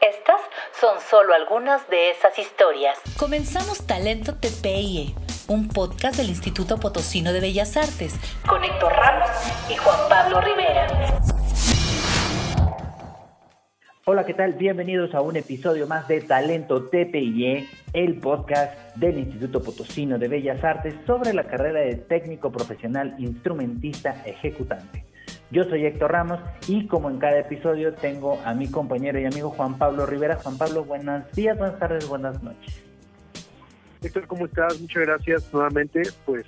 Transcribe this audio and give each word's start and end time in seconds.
Estas 0.00 0.40
son 0.80 0.98
solo 0.98 1.34
algunas 1.34 1.86
de 1.90 2.10
esas 2.10 2.38
historias. 2.38 2.98
Comenzamos 3.18 3.86
Talento 3.86 4.34
TPIE, 4.34 5.14
un 5.46 5.68
podcast 5.68 6.16
del 6.16 6.30
Instituto 6.30 6.78
Potosino 6.78 7.34
de 7.34 7.40
Bellas 7.40 7.76
Artes, 7.76 8.18
con 8.48 8.64
Héctor 8.64 8.94
Ramos 8.94 9.28
y 9.68 9.76
Juan 9.76 9.98
Pablo 10.08 10.40
Rivera. 10.40 10.86
Hola, 14.06 14.24
¿qué 14.24 14.32
tal? 14.32 14.54
Bienvenidos 14.54 15.14
a 15.14 15.20
un 15.20 15.36
episodio 15.36 15.86
más 15.86 16.08
de 16.08 16.22
Talento 16.22 16.86
TPIE, 16.86 17.68
el 17.92 18.20
podcast 18.20 18.96
del 18.96 19.18
Instituto 19.18 19.62
Potosino 19.62 20.18
de 20.18 20.28
Bellas 20.28 20.64
Artes 20.64 20.94
sobre 21.06 21.34
la 21.34 21.44
carrera 21.44 21.80
de 21.80 21.96
técnico 21.96 22.50
profesional 22.50 23.16
instrumentista 23.18 24.22
ejecutante. 24.24 25.09
Yo 25.50 25.64
soy 25.64 25.84
Héctor 25.84 26.12
Ramos 26.12 26.40
y 26.68 26.86
como 26.86 27.10
en 27.10 27.18
cada 27.18 27.38
episodio 27.38 27.94
tengo 27.94 28.40
a 28.44 28.54
mi 28.54 28.70
compañero 28.70 29.18
y 29.18 29.24
amigo 29.24 29.50
Juan 29.50 29.78
Pablo 29.78 30.06
Rivera. 30.06 30.36
Juan 30.36 30.56
Pablo, 30.56 30.84
buenos 30.84 31.30
días, 31.32 31.58
buenas 31.58 31.78
tardes, 31.78 32.06
buenas 32.08 32.42
noches. 32.42 32.82
Héctor, 34.02 34.26
¿cómo 34.26 34.46
estás? 34.46 34.80
Muchas 34.80 35.02
gracias 35.02 35.52
nuevamente. 35.52 36.02
Pues 36.24 36.44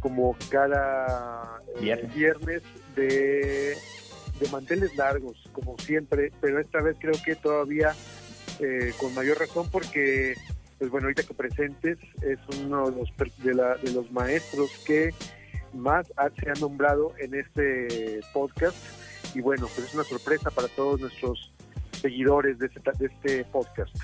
como 0.00 0.36
cada 0.50 1.60
eh, 1.80 2.08
viernes 2.14 2.62
de 2.94 3.76
de 4.42 4.48
manteles 4.50 4.94
largos, 4.96 5.36
como 5.52 5.78
siempre, 5.78 6.32
pero 6.40 6.58
esta 6.58 6.80
vez 6.80 6.96
creo 6.98 7.14
que 7.24 7.36
todavía 7.36 7.94
eh, 8.60 8.92
con 8.98 9.14
mayor 9.14 9.38
razón 9.38 9.68
porque, 9.70 10.34
pues 10.78 10.90
bueno, 10.90 11.06
ahorita 11.06 11.22
que 11.22 11.34
presentes 11.34 11.98
es 12.22 12.38
uno 12.60 12.90
de 12.90 12.96
los, 12.96 13.12
de, 13.38 13.54
la, 13.54 13.76
de 13.76 13.92
los 13.92 14.10
maestros 14.10 14.70
que 14.84 15.14
más 15.74 16.06
se 16.06 16.50
ha 16.50 16.54
nombrado 16.60 17.12
en 17.18 17.34
este 17.34 18.20
podcast 18.32 18.76
y 19.34 19.40
bueno, 19.40 19.66
pues 19.74 19.88
es 19.88 19.94
una 19.94 20.04
sorpresa 20.04 20.50
para 20.50 20.68
todos 20.68 21.00
nuestros 21.00 21.52
seguidores 21.92 22.58
de 22.58 22.66
este, 22.66 22.80
de 22.98 23.06
este 23.06 23.44
podcast. 23.44 23.94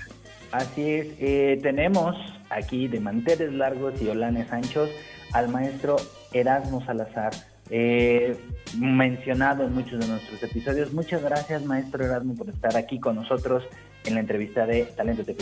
Así 0.51 0.89
es, 0.89 1.07
eh, 1.19 1.59
tenemos 1.61 2.15
aquí 2.49 2.87
de 2.87 2.99
manteles 2.99 3.53
largos 3.53 4.01
y 4.01 4.07
olanes 4.07 4.51
anchos 4.51 4.89
al 5.33 5.49
maestro 5.49 5.97
Erasmo 6.33 6.83
Salazar 6.85 7.33
eh, 7.69 8.35
mencionado 8.77 9.63
en 9.63 9.73
muchos 9.73 9.99
de 9.99 10.07
nuestros 10.07 10.41
episodios. 10.41 10.91
Muchas 10.91 11.21
gracias, 11.21 11.63
maestro 11.65 12.03
Erasmo, 12.03 12.35
por 12.35 12.49
estar 12.49 12.75
aquí 12.75 12.99
con 12.99 13.15
nosotros 13.15 13.63
en 14.05 14.15
la 14.15 14.21
entrevista 14.21 14.65
de 14.65 14.85
Talento 14.85 15.23
Te 15.23 15.35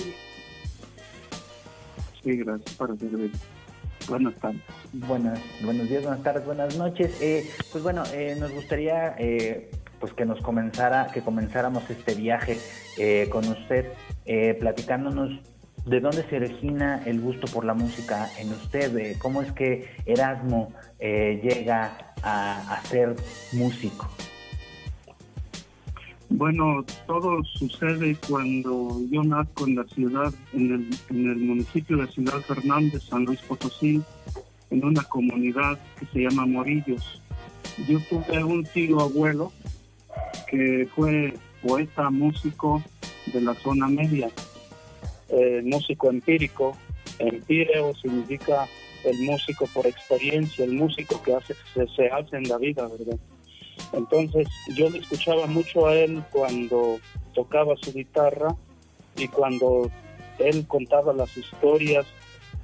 Sí, 2.21 2.37
gracias 2.37 2.75
para 2.75 2.93
Buenas 4.07 4.35
tardes. 4.35 4.61
Buenas, 4.93 5.39
buenos 5.61 5.89
días, 5.89 6.03
buenas 6.03 6.23
tardes, 6.23 6.45
buenas 6.45 6.77
noches. 6.77 7.21
Eh, 7.21 7.49
pues 7.71 7.83
bueno, 7.83 8.03
eh, 8.13 8.37
nos 8.39 8.51
gustaría 8.53 9.15
eh, 9.17 9.69
pues 9.99 10.13
que 10.13 10.25
nos 10.25 10.41
comenzara, 10.41 11.07
que 11.13 11.21
comenzáramos 11.21 11.89
este 11.89 12.15
viaje 12.15 12.57
eh, 12.97 13.27
con 13.29 13.47
usted, 13.47 13.85
platicándonos 14.59 15.41
de 15.85 15.99
dónde 16.01 16.23
se 16.29 16.35
origina 16.35 17.01
el 17.05 17.21
gusto 17.21 17.47
por 17.47 17.63
la 17.63 17.73
música 17.73 18.29
en 18.39 18.51
usted, 18.51 19.17
cómo 19.19 19.41
es 19.41 19.51
que 19.53 19.89
Erasmo 20.05 20.73
llega 20.99 22.13
a, 22.21 22.81
ser 22.83 23.15
músico? 23.53 24.07
Bueno, 26.29 26.85
todo 27.05 27.41
sucede 27.43 28.17
cuando 28.27 28.99
yo 29.09 29.23
nazco 29.23 29.65
en 29.65 29.75
la 29.75 29.85
ciudad, 29.85 30.33
en 30.53 30.73
el, 30.73 30.89
en 31.09 31.29
el 31.31 31.37
municipio 31.37 31.97
de 31.97 32.07
Ciudad 32.07 32.41
Fernández, 32.41 33.03
San 33.03 33.23
Luis 33.23 33.39
Potosí, 33.41 34.01
en 34.69 34.83
una 34.83 35.03
comunidad 35.03 35.79
que 35.97 36.05
se 36.07 36.19
llama 36.19 36.45
Morillos. 36.45 37.21
Yo 37.87 37.99
tuve 38.09 38.43
un 38.43 38.65
tío 38.65 38.99
abuelo 38.99 39.53
que 40.49 40.87
fue 40.93 41.33
poeta, 41.61 42.09
músico 42.09 42.83
de 43.27 43.41
la 43.41 43.53
zona 43.55 43.87
media, 43.87 44.29
eh, 45.29 45.61
músico 45.63 46.09
empírico. 46.09 46.75
Empíreo 47.19 47.95
significa 47.95 48.67
el 49.05 49.17
músico 49.21 49.65
por 49.73 49.87
experiencia, 49.87 50.65
el 50.65 50.73
músico 50.73 51.21
que 51.23 51.33
hace, 51.33 51.55
se, 51.73 51.87
se 51.87 52.07
hace 52.07 52.37
en 52.37 52.49
la 52.49 52.57
vida, 52.57 52.87
¿verdad? 52.87 53.17
Entonces 53.93 54.47
yo 54.75 54.89
le 54.89 54.99
escuchaba 54.99 55.47
mucho 55.47 55.87
a 55.87 55.95
él 55.95 56.23
cuando 56.31 56.99
tocaba 57.33 57.75
su 57.81 57.93
guitarra 57.93 58.55
y 59.15 59.27
cuando 59.27 59.89
él 60.39 60.67
contaba 60.67 61.13
las 61.13 61.35
historias 61.37 62.05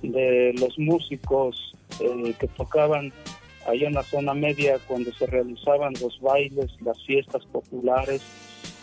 de 0.01 0.53
los 0.57 0.78
músicos 0.78 1.73
eh, 2.00 2.35
que 2.39 2.47
tocaban 2.47 3.13
allá 3.67 3.88
en 3.88 3.94
la 3.94 4.03
zona 4.03 4.33
media 4.33 4.78
cuando 4.88 5.12
se 5.13 5.25
realizaban 5.25 5.94
los 6.01 6.19
bailes, 6.19 6.72
las 6.81 7.01
fiestas 7.03 7.45
populares, 7.45 8.22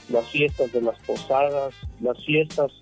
las 0.09 0.27
fiestas 0.29 0.73
de 0.73 0.81
las 0.81 0.99
posadas, 1.00 1.75
las 2.00 2.25
fiestas 2.25 2.73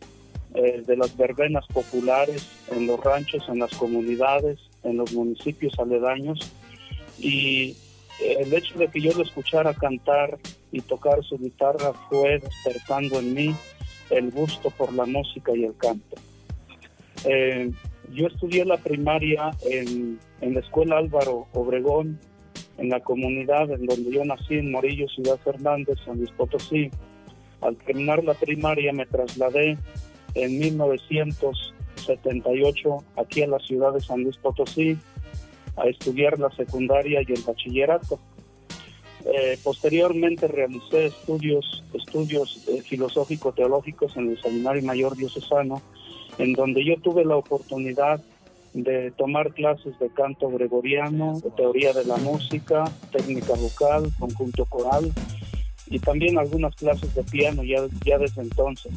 eh, 0.54 0.82
de 0.86 0.96
las 0.96 1.16
verbenas 1.16 1.66
populares 1.66 2.46
en 2.70 2.86
los 2.86 3.00
ranchos, 3.00 3.44
en 3.48 3.58
las 3.58 3.74
comunidades, 3.74 4.58
en 4.82 4.96
los 4.96 5.12
municipios 5.12 5.78
aledaños. 5.78 6.52
Y 7.18 7.76
el 8.20 8.52
hecho 8.52 8.78
de 8.78 8.88
que 8.88 9.00
yo 9.00 9.12
lo 9.12 9.22
escuchara 9.22 9.72
cantar 9.74 10.38
y 10.72 10.80
tocar 10.80 11.22
su 11.24 11.38
guitarra 11.38 11.92
fue 12.08 12.40
despertando 12.40 13.20
en 13.20 13.34
mí 13.34 13.54
el 14.10 14.30
gusto 14.30 14.70
por 14.70 14.92
la 14.92 15.06
música 15.06 15.52
y 15.54 15.64
el 15.64 15.76
canto. 15.76 16.16
Eh, 17.24 17.70
yo 18.12 18.26
estudié 18.26 18.64
la 18.64 18.78
primaria 18.78 19.50
en, 19.62 20.18
en, 20.40 20.54
la 20.54 20.60
escuela 20.60 20.96
Álvaro 20.98 21.46
Obregón, 21.52 22.18
en 22.78 22.88
la 22.88 23.00
comunidad 23.00 23.70
en 23.70 23.84
donde 23.86 24.10
yo 24.10 24.24
nací, 24.24 24.54
en 24.54 24.70
Morillo, 24.70 25.06
Ciudad 25.08 25.36
Fernández, 25.44 25.98
San 26.04 26.16
Luis 26.18 26.30
Potosí. 26.30 26.90
Al 27.60 27.76
terminar 27.76 28.22
la 28.24 28.34
primaria 28.34 28.92
me 28.92 29.06
trasladé 29.06 29.76
en 30.34 30.58
1978 30.58 33.04
aquí 33.16 33.42
en 33.42 33.50
la 33.50 33.58
ciudad 33.58 33.92
de 33.92 34.00
San 34.00 34.22
Luis 34.22 34.38
Potosí 34.38 34.96
a 35.80 35.88
estudiar 35.88 36.38
la 36.38 36.50
secundaria 36.50 37.20
y 37.26 37.32
el 37.32 37.42
bachillerato. 37.42 38.18
Eh, 39.24 39.58
posteriormente 39.62 40.48
realicé 40.48 41.06
estudios, 41.06 41.84
estudios 41.92 42.64
eh, 42.68 42.82
filosófico-teológicos 42.82 44.16
en 44.16 44.30
el 44.30 44.40
Seminario 44.40 44.82
Mayor 44.82 45.16
Diocesano, 45.16 45.82
en 46.38 46.52
donde 46.52 46.84
yo 46.84 46.96
tuve 47.00 47.24
la 47.24 47.36
oportunidad 47.36 48.22
de 48.74 49.10
tomar 49.12 49.52
clases 49.54 49.98
de 49.98 50.08
canto 50.10 50.48
gregoriano, 50.50 51.40
de 51.40 51.50
teoría 51.50 51.92
de 51.92 52.04
la 52.04 52.16
música, 52.16 52.84
técnica 53.10 53.54
vocal, 53.54 54.10
conjunto 54.18 54.64
coral 54.66 55.12
y 55.86 55.98
también 55.98 56.38
algunas 56.38 56.74
clases 56.76 57.14
de 57.14 57.22
piano 57.24 57.64
ya, 57.64 57.78
ya 58.04 58.18
desde 58.18 58.42
entonces. 58.42 58.92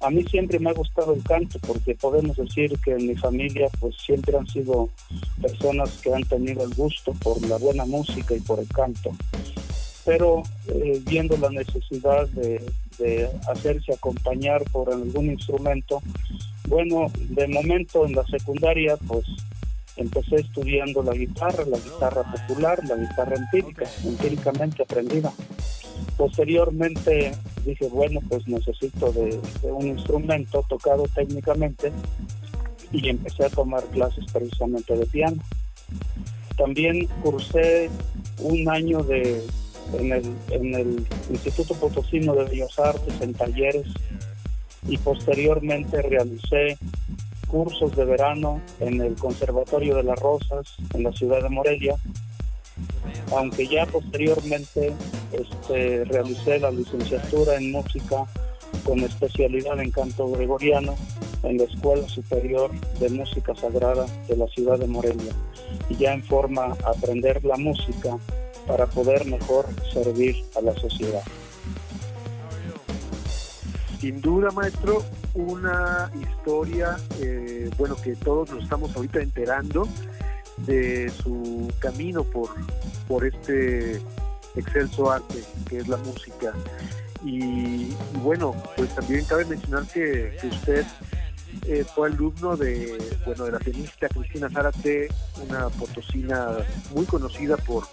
A 0.00 0.10
mí 0.10 0.22
siempre 0.24 0.58
me 0.58 0.70
ha 0.70 0.74
gustado 0.74 1.14
el 1.14 1.22
canto 1.22 1.58
porque 1.66 1.94
podemos 1.94 2.36
decir 2.36 2.72
que 2.84 2.92
en 2.92 3.06
mi 3.06 3.14
familia 3.16 3.68
pues 3.80 3.96
siempre 3.96 4.36
han 4.36 4.46
sido 4.46 4.90
personas 5.44 5.90
que 6.02 6.14
han 6.14 6.22
tenido 6.24 6.64
el 6.64 6.74
gusto 6.74 7.12
por 7.22 7.40
la 7.46 7.58
buena 7.58 7.84
música 7.84 8.34
y 8.34 8.40
por 8.40 8.60
el 8.60 8.68
canto. 8.68 9.10
Pero 10.04 10.42
eh, 10.68 11.00
viendo 11.04 11.36
la 11.36 11.50
necesidad 11.50 12.26
de, 12.28 12.62
hacerse 13.48 13.92
acompañar 13.92 14.62
por 14.70 14.88
algún 14.90 15.26
instrumento, 15.26 16.00
bueno, 16.68 17.10
de 17.14 17.48
momento 17.48 18.06
en 18.06 18.14
la 18.14 18.24
secundaria 18.24 18.96
pues 19.08 19.26
empecé 19.96 20.36
estudiando 20.36 21.02
la 21.02 21.12
guitarra, 21.12 21.64
la 21.66 21.78
guitarra 21.78 22.22
popular, 22.22 22.80
la 22.88 22.96
guitarra 22.96 23.36
empírica, 23.36 23.84
empíricamente 24.04 24.82
aprendida. 24.82 25.32
Posteriormente 26.16 27.32
dije, 27.64 27.88
bueno, 27.88 28.20
pues 28.28 28.46
necesito 28.46 29.12
de, 29.12 29.40
un 29.64 29.88
instrumento 29.88 30.64
tocado 30.68 31.04
técnicamente 31.14 31.92
y 32.94 33.08
empecé 33.08 33.44
a 33.44 33.50
tomar 33.50 33.84
clases 33.86 34.24
precisamente 34.32 34.96
de 34.96 35.06
piano. 35.06 35.42
También 36.56 37.06
cursé 37.22 37.90
un 38.38 38.68
año 38.68 39.02
de, 39.02 39.42
en, 39.98 40.74
el, 40.74 41.06
Instituto 41.30 41.74
Potosino 41.74 42.34
de 42.34 42.44
Bellas 42.44 42.78
Artes 42.78 43.20
en 43.20 43.34
talleres 43.34 43.86
y 44.86 44.96
posteriormente 44.98 46.00
realicé 46.02 46.78
cursos 47.48 47.94
de 47.96 48.04
verano 48.04 48.60
en 48.80 49.00
el 49.00 49.14
Conservatorio 49.14 49.96
de 49.96 50.04
las 50.04 50.18
Rosas 50.18 50.76
en 50.94 51.02
la 51.02 51.12
ciudad 51.12 51.42
de 51.42 51.48
Morelia 51.48 51.96
aunque 53.32 53.66
ya 53.66 53.86
posteriormente 53.86 54.92
este, 55.32 56.04
realicé 56.04 56.58
la 56.58 56.70
licenciatura 56.70 57.56
en 57.56 57.72
música 57.72 58.24
con 58.84 59.00
especialidad 59.00 59.80
en 59.80 59.90
canto 59.90 60.30
gregoriano 60.30 60.94
en 61.42 61.58
la 61.58 61.64
Escuela 61.64 62.08
Superior 62.08 62.70
de 62.98 63.10
Música 63.10 63.54
Sagrada 63.54 64.06
de 64.28 64.36
la 64.36 64.46
ciudad 64.48 64.78
de 64.78 64.86
Morelia 64.86 65.32
y 65.88 65.96
ya 65.96 66.12
en 66.12 66.22
forma 66.22 66.76
aprender 66.84 67.44
la 67.44 67.56
música 67.56 68.16
para 68.66 68.86
poder 68.86 69.26
mejor 69.26 69.66
servir 69.92 70.44
a 70.56 70.60
la 70.60 70.74
sociedad. 70.74 71.22
Sin 74.00 74.20
duda, 74.20 74.50
maestro, 74.50 75.02
una 75.34 76.10
historia, 76.20 76.96
eh, 77.20 77.70
bueno, 77.78 77.96
que 77.96 78.14
todos 78.16 78.50
nos 78.50 78.64
estamos 78.64 78.94
ahorita 78.94 79.20
enterando 79.20 79.88
de 80.58 81.10
su 81.10 81.72
camino 81.78 82.22
por, 82.22 82.50
por 83.08 83.24
este 83.24 84.00
excelso 84.56 85.10
arte 85.10 85.42
que 85.68 85.78
es 85.78 85.88
la 85.88 85.96
música. 85.98 86.52
Y, 87.24 87.94
bueno, 88.22 88.54
pues 88.76 88.94
también 88.94 89.24
cabe 89.24 89.46
mencionar 89.46 89.86
que, 89.86 90.36
usted 90.42 90.84
eh, 91.66 91.84
fue 91.94 92.08
alumno 92.08 92.56
de, 92.56 92.98
bueno, 93.24 93.44
de 93.44 93.52
la 93.52 93.58
pianista 93.58 94.08
Cristina 94.08 94.50
Zárate, 94.50 95.08
una 95.48 95.70
potosina 95.70 96.58
muy 96.94 97.06
conocida 97.06 97.56
por, 97.56 97.84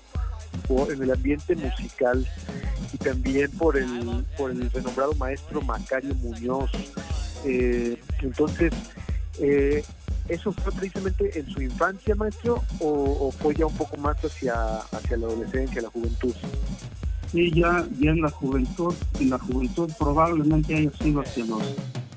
en 0.91 1.01
el 1.01 1.11
ambiente 1.11 1.55
musical 1.55 2.27
y 2.91 2.97
también 2.97 3.49
por 3.51 3.77
el, 3.77 4.25
por 4.37 4.51
el 4.51 4.69
renombrado 4.69 5.13
maestro 5.15 5.61
Macario 5.61 6.13
Muñoz. 6.15 6.71
Eh, 7.45 7.97
entonces, 8.21 8.73
eh, 9.39 9.83
¿eso 10.27 10.51
fue 10.51 10.73
precisamente 10.73 11.39
en 11.39 11.49
su 11.49 11.61
infancia, 11.61 12.15
maestro, 12.15 12.63
o, 12.79 13.31
fue 13.31 13.55
ya 13.55 13.65
un 13.65 13.75
poco 13.75 13.95
más 13.97 14.17
hacia, 14.23 14.77
hacia 14.77 15.17
la 15.17 15.27
adolescencia, 15.27 15.81
la 15.81 15.89
juventud? 15.89 16.35
Sí, 17.31 17.51
ya, 17.51 17.87
ya 17.99 18.11
en 18.11 18.21
la 18.21 18.29
juventud, 18.29 18.93
en 19.19 19.29
la 19.29 19.39
juventud 19.39 19.89
probablemente 19.97 20.75
haya 20.75 20.91
sido 21.01 21.21
hacia 21.21 21.45
los 21.45 21.63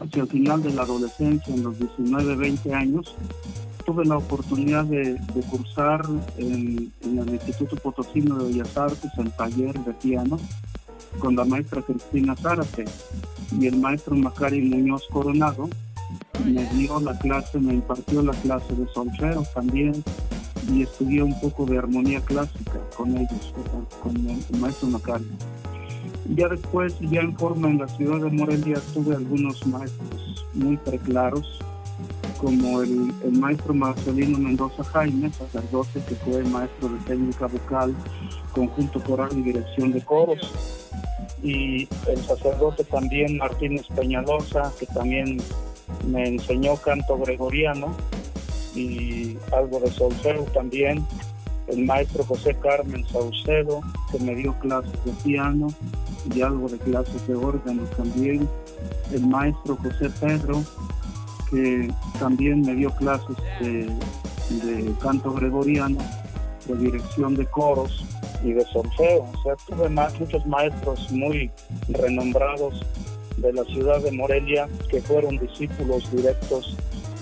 hacia 0.01 0.23
el 0.23 0.29
final 0.29 0.63
de 0.63 0.73
la 0.73 0.83
adolescencia, 0.83 1.55
en 1.55 1.63
los 1.63 1.79
19, 1.79 2.37
20 2.37 2.75
años, 2.75 3.15
tuve 3.85 4.05
la 4.05 4.19
oportunidad 4.19 4.85
de, 4.85 5.19
cursar 5.51 6.05
en, 6.37 6.93
el 7.03 7.29
Instituto 7.29 7.77
Potosino 7.77 8.39
de 8.39 8.53
Bellas 8.53 8.77
Artes, 8.77 9.11
el 9.19 9.31
taller 9.33 9.79
de 9.79 9.93
piano, 9.95 10.39
con 11.19 11.37
la 11.37 11.45
maestra 11.45 11.83
Cristina 11.83 12.35
Zárate 12.35 12.85
y 13.59 13.67
el 13.67 13.77
maestro 13.77 14.17
Macari 14.17 14.63
Muñoz 14.63 15.07
Coronado. 15.13 15.69
Me 16.45 16.65
dio 16.75 16.99
la 17.01 17.17
clase, 17.19 17.59
me 17.59 17.75
impartió 17.75 18.21
la 18.23 18.33
clase 18.33 18.75
de 18.75 18.87
solfeo 18.93 19.45
también 19.55 20.03
y 20.73 20.83
estudié 20.83 21.23
un 21.23 21.39
poco 21.41 21.67
de 21.67 21.79
armonía 21.79 22.21
clásica 22.21 22.79
con 22.97 23.17
ellos, 23.17 23.53
con 24.03 24.17
el 24.17 24.61
maestro 24.61 24.89
Macari. 24.89 25.27
Ya 26.35 26.49
después, 26.49 26.99
ya 27.01 27.21
en 27.21 27.37
forma 27.37 27.69
en 27.69 27.79
la 27.79 27.89
ciudad 27.89 28.21
de 28.21 28.31
Morelia, 28.31 28.81
tuve 28.95 29.15
algunos 29.15 29.67
maestros 29.67 30.47
muy 30.55 30.77
preclaros, 30.79 31.61
como 32.39 32.83
el, 32.83 33.13
maestro 33.33 33.75
Marcelino 33.75 34.39
Mendoza 34.39 34.85
Jaime, 34.85 35.31
sacerdote 35.31 36.01
que 36.09 36.15
fue 36.17 36.43
maestro 36.45 36.89
de 36.89 36.99
técnica 37.07 37.47
vocal, 37.47 37.95
conjunto 38.53 39.03
coral 39.03 39.31
y 39.33 39.43
dirección 39.43 39.93
de 39.93 40.03
coros, 40.03 40.41
y 41.43 41.89
el 42.09 42.19
sacerdote 42.27 42.85
también 42.85 43.37
Martínez 43.37 43.87
Peñalosa, 43.95 44.73
que 44.79 44.87
también 44.87 45.39
me 46.09 46.27
enseñó 46.27 46.77
canto 46.77 47.19
gregoriano 47.19 47.95
y 48.75 49.39
algo 49.53 49.81
de 49.81 49.91
solfeo 49.91 50.45
también, 50.53 51.07
el 51.69 51.85
maestro 51.85 52.25
José 52.25 52.55
Carmen 52.61 53.07
Saucedo, 53.09 53.81
que 54.11 54.19
me 54.19 54.35
dio 54.35 54.53
clases 54.59 54.93
de 55.05 55.13
piano 55.23 55.69
y 56.35 56.43
algo 56.43 56.69
de 56.69 56.79
clases 56.79 57.27
de 57.27 57.35
órgano 57.35 57.83
también, 57.97 58.49
el 59.13 59.27
maestro 59.27 59.77
José 59.77 60.11
Pedro, 60.21 60.63
que 61.51 61.91
también 62.19 62.63
me 62.63 62.75
dio 62.75 62.91
clases 62.97 63.37
de, 63.61 63.89
canto 65.01 65.33
gregoriano, 65.33 65.99
de 66.67 66.77
dirección 66.77 67.35
de 67.35 67.47
coros 67.47 68.05
y 68.43 68.53
de 68.53 68.65
solfeo. 68.67 69.23
O 69.23 69.43
sea, 69.43 69.57
tuve 69.67 69.89
muchos 69.89 70.47
maestros 70.47 71.11
muy 71.11 71.51
renombrados 71.89 72.85
de 73.37 73.53
la 73.53 73.65
ciudad 73.65 74.01
de 74.01 74.13
Morelia 74.13 74.69
que 74.91 75.01
fueron 75.01 75.39
discípulos 75.39 76.11
directos 76.13 76.77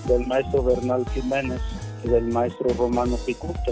del 0.07 0.27
maestro 0.27 0.63
Bernal 0.63 1.05
Jiménez 1.13 1.61
y 2.03 2.09
del 2.09 2.25
maestro 2.25 2.69
Romano 2.77 3.17
Picuto, 3.25 3.71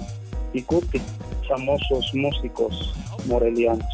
Picuti, 0.53 1.01
famosos 1.47 2.11
músicos 2.13 2.93
morelianos. 3.25 3.85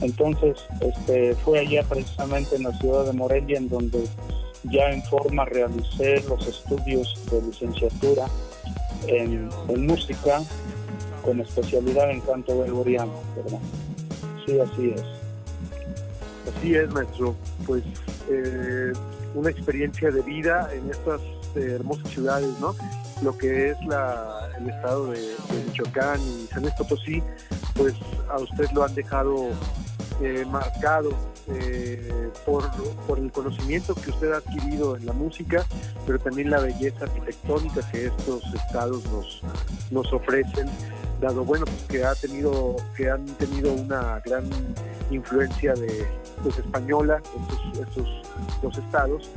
Entonces, 0.00 0.58
este, 0.80 1.34
fue 1.36 1.60
allá 1.60 1.82
precisamente 1.82 2.56
en 2.56 2.64
la 2.64 2.72
ciudad 2.78 3.04
de 3.06 3.12
Morelia 3.12 3.58
en 3.58 3.68
donde 3.68 4.04
ya 4.64 4.90
en 4.90 5.02
forma 5.04 5.44
realicé 5.44 6.22
los 6.28 6.46
estudios 6.46 7.20
de 7.30 7.42
licenciatura 7.42 8.26
en, 9.06 9.48
música 9.86 10.42
con 11.22 11.40
especialidad 11.40 12.10
en 12.10 12.20
canto 12.20 12.60
gregoriano, 12.60 13.12
¿verdad? 13.36 13.58
Sí, 14.46 14.58
así 14.58 14.94
es. 14.94 15.02
Así 16.54 16.74
es, 16.74 16.90
maestro. 16.90 17.34
Pues 17.66 17.82
eh, 18.30 18.92
una 19.34 19.50
experiencia 19.50 20.10
de 20.10 20.22
vida 20.22 20.70
en 20.72 20.90
estas 20.90 21.20
eh, 21.56 21.72
hermosas 21.74 22.10
ciudades, 22.10 22.50
¿no? 22.60 22.74
Lo 23.22 23.36
que 23.36 23.70
es 23.70 23.76
la, 23.86 24.48
el 24.58 24.68
estado 24.70 25.06
de, 25.12 25.20
Michoacán 25.66 26.20
y 26.20 26.46
San 26.46 26.62
Luis 26.62 26.74
Potosí, 26.74 27.22
pues 27.74 27.94
a 28.30 28.38
usted 28.38 28.70
lo 28.72 28.84
han 28.84 28.94
dejado 28.94 29.48
eh, 30.20 30.44
marcado 30.48 31.10
eh, 31.48 32.30
por, 32.46 32.70
el 33.18 33.32
conocimiento 33.32 33.94
que 33.94 34.10
usted 34.10 34.32
ha 34.32 34.36
adquirido 34.38 34.96
en 34.96 35.06
la 35.06 35.12
música, 35.12 35.66
pero 36.06 36.18
también 36.18 36.50
la 36.50 36.60
belleza 36.60 37.04
arquitectónica 37.04 37.88
que 37.90 38.06
estos 38.06 38.42
estados 38.54 39.04
nos 39.90 40.12
ofrecen, 40.12 40.68
dado 41.20 41.44
bueno 41.44 41.64
pues 41.64 41.82
que 41.88 42.04
ha 42.04 42.14
tenido, 42.14 42.76
que 42.96 43.10
han 43.10 43.24
tenido 43.24 43.72
una 43.72 44.20
gran 44.24 44.44
influencia 45.10 45.74
de 45.74 46.06
pues 46.42 46.58
española 46.58 47.22
estos, 47.40 47.88
estos 47.88 48.24
dos 48.62 48.78
estados. 48.78 49.30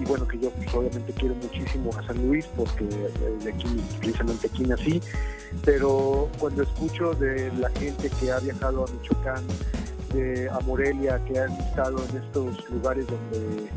Y 0.00 0.04
bueno 0.04 0.26
que 0.26 0.38
yo 0.38 0.50
pues, 0.50 0.74
obviamente 0.74 1.12
quiero 1.12 1.34
muchísimo 1.36 1.90
a 1.96 2.06
San 2.06 2.26
Luis 2.26 2.46
porque 2.56 2.84
de 2.84 3.52
aquí 3.52 3.82
precisamente 4.00 4.46
aquí 4.46 4.64
nací. 4.64 5.00
Pero 5.64 6.28
cuando 6.38 6.62
escucho 6.62 7.14
de 7.14 7.52
la 7.58 7.70
gente 7.70 8.10
que 8.20 8.32
ha 8.32 8.38
viajado 8.40 8.84
a 8.84 8.90
Michoacán 8.90 9.44
a 10.52 10.60
Morelia, 10.60 11.20
que 11.24 11.40
han 11.40 11.50
estado 11.52 11.98
en 12.08 12.22
estos 12.22 12.70
lugares 12.70 13.04
donde 13.06 13.68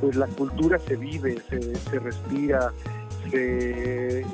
pues 0.00 0.16
la 0.16 0.26
cultura 0.26 0.78
se 0.78 0.96
vive, 0.96 1.40
se, 1.48 1.98
respira, 2.00 2.72
y, 3.32 4.24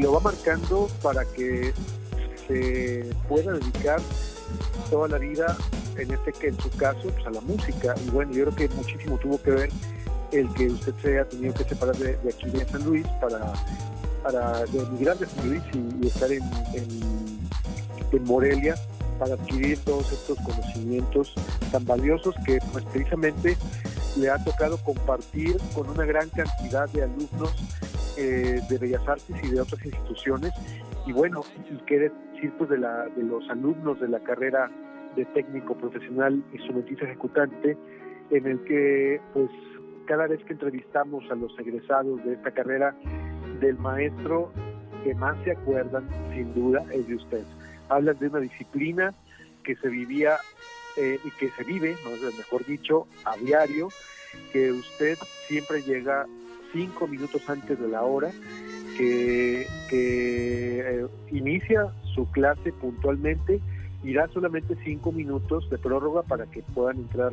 lo 0.00 0.12
va 0.12 0.20
marcando 0.20 0.88
para 1.02 1.24
que 1.24 1.72
se 2.48 3.08
pueda 3.28 3.52
dedicar 3.52 4.00
toda 4.90 5.06
la 5.08 5.18
vida, 5.18 5.56
en 5.96 6.12
este 6.12 6.32
que 6.32 6.48
en 6.48 6.60
su 6.60 6.68
caso, 6.70 7.08
pues 7.10 7.26
a 7.26 7.30
la 7.30 7.40
música. 7.40 7.94
Y 8.04 8.10
bueno, 8.10 8.32
yo 8.32 8.44
creo 8.46 8.56
que 8.56 8.74
muchísimo 8.74 9.18
tuvo 9.18 9.40
que 9.40 9.50
ver 9.52 9.70
el 10.32 10.52
que 10.54 10.66
usted 10.66 10.92
se 11.00 11.12
haya 11.12 11.28
tenido 11.28 11.54
que 11.54 11.64
separar 11.64 11.96
de, 11.96 12.18
aquí 12.28 12.50
de 12.50 12.66
San 12.66 12.84
Luis 12.84 13.06
para, 13.20 13.52
para 14.22 14.64
emigrar 14.64 15.16
de 15.16 15.26
San 15.26 15.48
Luis 15.48 15.62
y, 15.72 16.06
estar 16.06 16.30
en, 16.32 16.42
en 16.74 18.24
Morelia 18.24 18.74
para 19.18 19.34
adquirir 19.34 19.78
todos 19.84 20.12
estos 20.12 20.38
conocimientos 20.38 21.34
tan 21.70 21.84
valiosos 21.84 22.34
que 22.44 22.58
pues 22.72 22.84
precisamente 22.86 23.56
le 24.16 24.30
ha 24.30 24.42
tocado 24.42 24.78
compartir 24.78 25.56
con 25.74 25.88
una 25.88 26.04
gran 26.04 26.28
cantidad 26.30 26.88
de 26.90 27.02
alumnos 27.02 28.14
eh, 28.16 28.60
de 28.68 28.78
Bellas 28.78 29.06
Artes 29.06 29.36
y 29.42 29.50
de 29.50 29.60
otras 29.60 29.84
instituciones. 29.84 30.52
Y 31.06 31.12
bueno, 31.12 31.42
y 31.70 31.76
qué 31.84 31.98
decir 31.98 32.52
pues 32.56 32.70
de, 32.70 32.78
la, 32.78 33.06
de 33.08 33.22
los 33.22 33.48
alumnos 33.50 34.00
de 34.00 34.08
la 34.08 34.20
carrera 34.20 34.70
de 35.16 35.24
técnico 35.26 35.76
profesional 35.76 36.42
instrumentista 36.52 37.04
ejecutante, 37.04 37.76
en 38.30 38.46
el 38.46 38.62
que 38.64 39.20
pues 39.32 39.50
cada 40.06 40.26
vez 40.26 40.42
que 40.44 40.52
entrevistamos 40.52 41.24
a 41.30 41.34
los 41.34 41.56
egresados 41.58 42.24
de 42.24 42.34
esta 42.34 42.50
carrera, 42.50 42.94
del 43.60 43.78
maestro 43.78 44.52
que 45.04 45.14
más 45.14 45.36
se 45.44 45.52
acuerdan, 45.52 46.08
sin 46.32 46.52
duda, 46.54 46.84
es 46.92 47.06
de 47.06 47.14
usted 47.16 47.44
hablan 47.88 48.18
de 48.18 48.28
una 48.28 48.40
disciplina 48.40 49.14
que 49.62 49.76
se 49.76 49.88
vivía 49.88 50.36
eh, 50.96 51.18
y 51.24 51.30
que 51.32 51.50
se 51.50 51.64
vive, 51.64 51.96
mejor 52.36 52.64
dicho, 52.64 53.06
a 53.24 53.36
diario, 53.36 53.88
que 54.52 54.72
usted 54.72 55.18
siempre 55.46 55.82
llega 55.82 56.26
cinco 56.72 57.06
minutos 57.06 57.48
antes 57.48 57.78
de 57.78 57.88
la 57.88 58.02
hora, 58.02 58.32
que, 58.96 59.66
eh, 59.90 61.06
inicia 61.30 61.92
su 62.14 62.30
clase 62.30 62.72
puntualmente 62.72 63.60
y 64.02 64.12
da 64.12 64.28
solamente 64.28 64.76
cinco 64.84 65.10
minutos 65.12 65.68
de 65.70 65.78
prórroga 65.78 66.22
para 66.22 66.46
que 66.46 66.62
puedan 66.62 66.98
entrar 66.98 67.32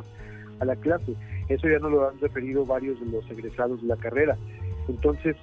a 0.60 0.64
la 0.64 0.76
clase. 0.76 1.14
Eso 1.48 1.68
ya 1.68 1.78
nos 1.78 1.92
lo 1.92 2.08
han 2.08 2.18
referido 2.20 2.64
varios 2.64 2.98
de 3.00 3.06
los 3.06 3.30
egresados 3.30 3.80
de 3.82 3.88
la 3.88 3.96
carrera. 3.96 4.36
Entonces, 4.88 5.36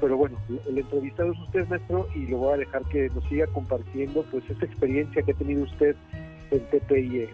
pero 0.00 0.16
bueno, 0.16 0.36
el 0.68 0.78
entrevistado 0.78 1.32
es 1.32 1.38
usted, 1.38 1.68
maestro, 1.68 2.08
y 2.14 2.26
lo 2.26 2.38
voy 2.38 2.54
a 2.54 2.56
dejar 2.56 2.82
que 2.86 3.08
nos 3.14 3.24
siga 3.28 3.46
compartiendo 3.48 4.24
pues 4.30 4.48
esa 4.50 4.64
experiencia 4.64 5.22
que 5.22 5.32
ha 5.32 5.36
tenido 5.36 5.62
usted 5.62 5.94
en 6.50 6.60
TPIE. 6.70 7.28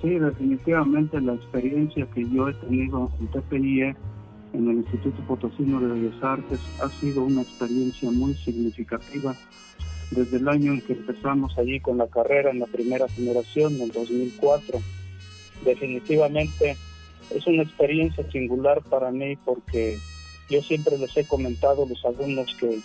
Sí, 0.00 0.10
definitivamente 0.10 1.20
la 1.20 1.34
experiencia 1.34 2.06
que 2.14 2.28
yo 2.28 2.48
he 2.48 2.54
tenido 2.54 3.10
en 3.20 3.26
TPIE, 3.28 3.96
en 4.52 4.68
el 4.68 4.76
Instituto 4.76 5.20
Potosino 5.26 5.80
de 5.80 5.88
Bellas 5.88 6.22
Artes, 6.22 6.60
ha 6.80 6.88
sido 7.00 7.24
una 7.24 7.42
experiencia 7.42 8.10
muy 8.10 8.34
significativa. 8.34 9.34
Desde 10.10 10.36
el 10.36 10.48
año 10.48 10.72
en 10.72 10.82
que 10.82 10.92
empezamos 10.92 11.56
allí 11.58 11.80
con 11.80 11.98
la 11.98 12.06
carrera 12.06 12.50
en 12.50 12.60
la 12.60 12.66
primera 12.66 13.08
generación, 13.08 13.74
en 13.76 13.82
el 13.82 13.92
2004, 13.92 14.78
definitivamente 15.64 16.76
es 17.30 17.46
una 17.46 17.62
experiencia 17.62 18.28
singular 18.30 18.82
para 18.82 19.10
mí 19.10 19.36
porque 19.36 19.98
yo 20.50 20.60
siempre 20.60 20.98
les 20.98 21.16
he 21.16 21.24
comentado 21.24 21.84
a 21.84 21.88
los 21.88 22.04
alumnos 22.04 22.54
que 22.58 22.78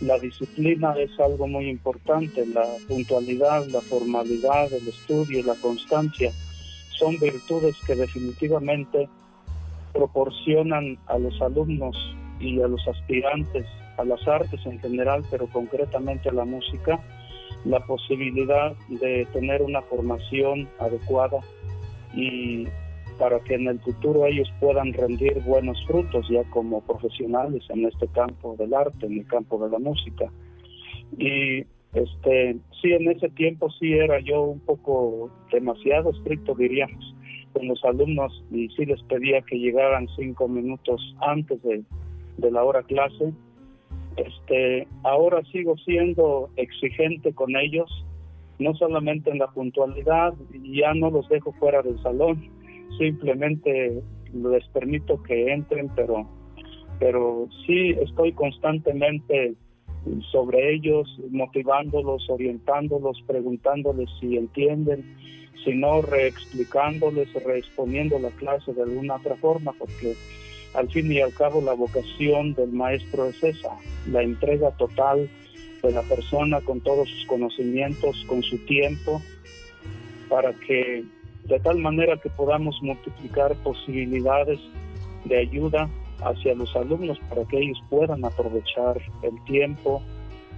la 0.00 0.18
disciplina 0.18 0.94
es 0.98 1.18
algo 1.20 1.46
muy 1.46 1.68
importante, 1.68 2.46
la 2.46 2.66
puntualidad, 2.88 3.66
la 3.66 3.80
formalidad, 3.80 4.72
el 4.72 4.88
estudio 4.88 5.42
la 5.44 5.54
constancia 5.54 6.32
son 6.98 7.18
virtudes 7.18 7.76
que 7.86 7.96
definitivamente 7.96 9.08
proporcionan 9.92 10.98
a 11.06 11.18
los 11.18 11.40
alumnos 11.42 11.96
y 12.40 12.60
a 12.60 12.68
los 12.68 12.86
aspirantes 12.86 13.66
a 13.96 14.04
las 14.04 14.26
artes 14.26 14.60
en 14.66 14.78
general, 14.80 15.24
pero 15.30 15.46
concretamente 15.46 16.28
a 16.28 16.32
la 16.32 16.44
música, 16.44 16.98
la 17.64 17.80
posibilidad 17.80 18.74
de 18.88 19.26
tener 19.32 19.62
una 19.62 19.82
formación 19.82 20.68
adecuada 20.78 21.38
y 22.14 22.66
para 23.18 23.40
que 23.40 23.54
en 23.54 23.68
el 23.68 23.80
futuro 23.80 24.26
ellos 24.26 24.48
puedan 24.60 24.92
rendir 24.92 25.40
buenos 25.44 25.84
frutos 25.86 26.26
ya 26.28 26.42
como 26.50 26.80
profesionales 26.82 27.62
en 27.70 27.84
este 27.86 28.08
campo 28.08 28.56
del 28.56 28.74
arte, 28.74 29.06
en 29.06 29.18
el 29.18 29.26
campo 29.26 29.62
de 29.62 29.70
la 29.70 29.78
música. 29.78 30.30
Y 31.18 31.64
este 31.92 32.56
sí 32.82 32.92
en 32.92 33.10
ese 33.10 33.28
tiempo 33.30 33.70
sí 33.70 33.92
era 33.92 34.18
yo 34.20 34.42
un 34.42 34.60
poco 34.60 35.30
demasiado 35.52 36.10
estricto 36.10 36.54
diríamos. 36.54 37.14
Con 37.52 37.68
los 37.68 37.84
alumnos 37.84 38.44
y 38.50 38.68
sí 38.70 38.84
les 38.84 39.00
pedía 39.04 39.40
que 39.42 39.56
llegaran 39.56 40.08
cinco 40.16 40.48
minutos 40.48 41.14
antes 41.20 41.62
de, 41.62 41.84
de 42.38 42.50
la 42.50 42.64
hora 42.64 42.82
clase. 42.82 43.32
Este 44.16 44.88
ahora 45.04 45.42
sigo 45.52 45.76
siendo 45.78 46.50
exigente 46.56 47.32
con 47.32 47.54
ellos 47.56 47.88
no 48.58 48.74
solamente 48.74 49.30
en 49.30 49.38
la 49.38 49.48
puntualidad 49.48 50.34
ya 50.62 50.94
no 50.94 51.10
los 51.10 51.28
dejo 51.28 51.52
fuera 51.52 51.82
del 51.82 52.00
salón 52.02 52.50
simplemente 52.98 54.02
les 54.32 54.66
permito 54.68 55.22
que 55.22 55.52
entren, 55.52 55.90
pero, 55.94 56.28
pero 56.98 57.48
sí 57.66 57.90
estoy 58.00 58.32
constantemente 58.32 59.54
sobre 60.30 60.74
ellos, 60.74 61.08
motivándolos, 61.30 62.28
orientándolos, 62.28 63.22
preguntándoles 63.26 64.08
si 64.20 64.36
entienden, 64.36 65.16
si 65.64 65.74
no, 65.74 66.02
reexplicándoles, 66.02 67.32
reexponiendo 67.44 68.18
la 68.18 68.30
clase 68.30 68.74
de 68.74 68.82
alguna 68.82 69.16
otra 69.16 69.36
forma, 69.36 69.72
porque 69.78 70.14
al 70.74 70.90
fin 70.90 71.10
y 71.10 71.20
al 71.20 71.32
cabo 71.32 71.62
la 71.62 71.72
vocación 71.72 72.54
del 72.54 72.72
maestro 72.72 73.26
es 73.26 73.42
esa, 73.42 73.70
la 74.10 74.22
entrega 74.22 74.72
total 74.72 75.30
de 75.82 75.92
la 75.92 76.02
persona 76.02 76.60
con 76.60 76.80
todos 76.80 77.08
sus 77.08 77.26
conocimientos, 77.26 78.24
con 78.26 78.42
su 78.42 78.58
tiempo, 78.66 79.22
para 80.28 80.52
que 80.52 81.04
de 81.44 81.60
tal 81.60 81.78
manera 81.78 82.16
que 82.16 82.30
podamos 82.30 82.80
multiplicar 82.82 83.54
posibilidades 83.56 84.58
de 85.24 85.38
ayuda 85.38 85.88
hacia 86.22 86.54
los 86.54 86.74
alumnos 86.76 87.18
para 87.28 87.44
que 87.44 87.58
ellos 87.58 87.78
puedan 87.90 88.24
aprovechar 88.24 89.00
el 89.22 89.44
tiempo 89.44 90.02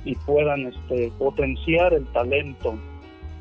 y 0.05 0.14
puedan 0.14 0.66
este, 0.66 1.11
potenciar 1.19 1.93
el 1.95 2.07
talento 2.12 2.78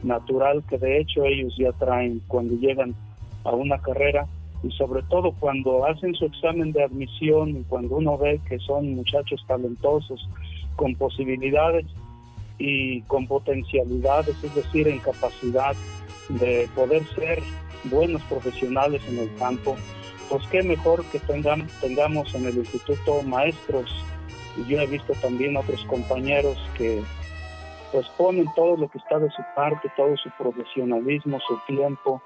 natural 0.04 0.64
que 0.68 0.78
de 0.78 1.00
hecho 1.00 1.24
ellos 1.26 1.56
ya 1.58 1.72
traen 1.74 2.22
cuando 2.28 2.56
llegan 2.56 2.96
a 3.44 3.52
una 3.52 3.78
carrera 3.80 4.28
y 4.64 4.72
sobre 4.72 5.04
todo 5.04 5.34
cuando 5.40 5.86
hacen 5.86 6.16
su 6.16 6.26
examen 6.26 6.72
de 6.72 6.84
admisión 6.84 7.50
y 7.50 7.64
cuando 7.64 7.98
uno 7.98 8.18
ve 8.18 8.40
que 8.48 8.58
son 8.60 8.96
muchachos 8.96 9.44
talentosos 9.48 10.28
con 10.76 10.96
posibilidades 10.96 11.86
y 12.58 13.02
con 13.04 13.28
potencialidades, 13.28 14.44
es 14.44 14.56
decir, 14.56 14.88
en 14.88 15.00
capacidad 15.00 15.76
de 16.30 16.70
poder 16.76 17.04
ser 17.16 17.42
buenos 17.86 18.22
profesionales 18.24 19.02
en 19.08 19.20
el 19.20 19.36
campo, 19.36 19.76
pues 20.30 20.46
qué 20.48 20.64
mejor 20.64 21.06
que 21.06 21.20
tengan, 21.20 21.68
tengamos 21.82 22.34
en 22.36 22.46
el 22.46 22.58
instituto 22.58 23.22
maestros. 23.24 23.94
Y 24.58 24.70
yo 24.70 24.80
he 24.80 24.88
visto 24.88 25.14
también 25.22 25.58
otros 25.58 25.84
compañeros 25.86 26.58
que 26.78 27.04
pues 27.92 28.08
ponen 28.18 28.46
todo 28.56 28.78
lo 28.78 28.90
que 28.90 28.98
está 28.98 29.20
de 29.20 29.30
su 29.30 29.42
parte, 29.56 29.92
todo 29.96 30.16
su 30.18 30.30
profesionalismo, 30.38 31.40
su 31.48 31.58
tiempo, 31.68 32.22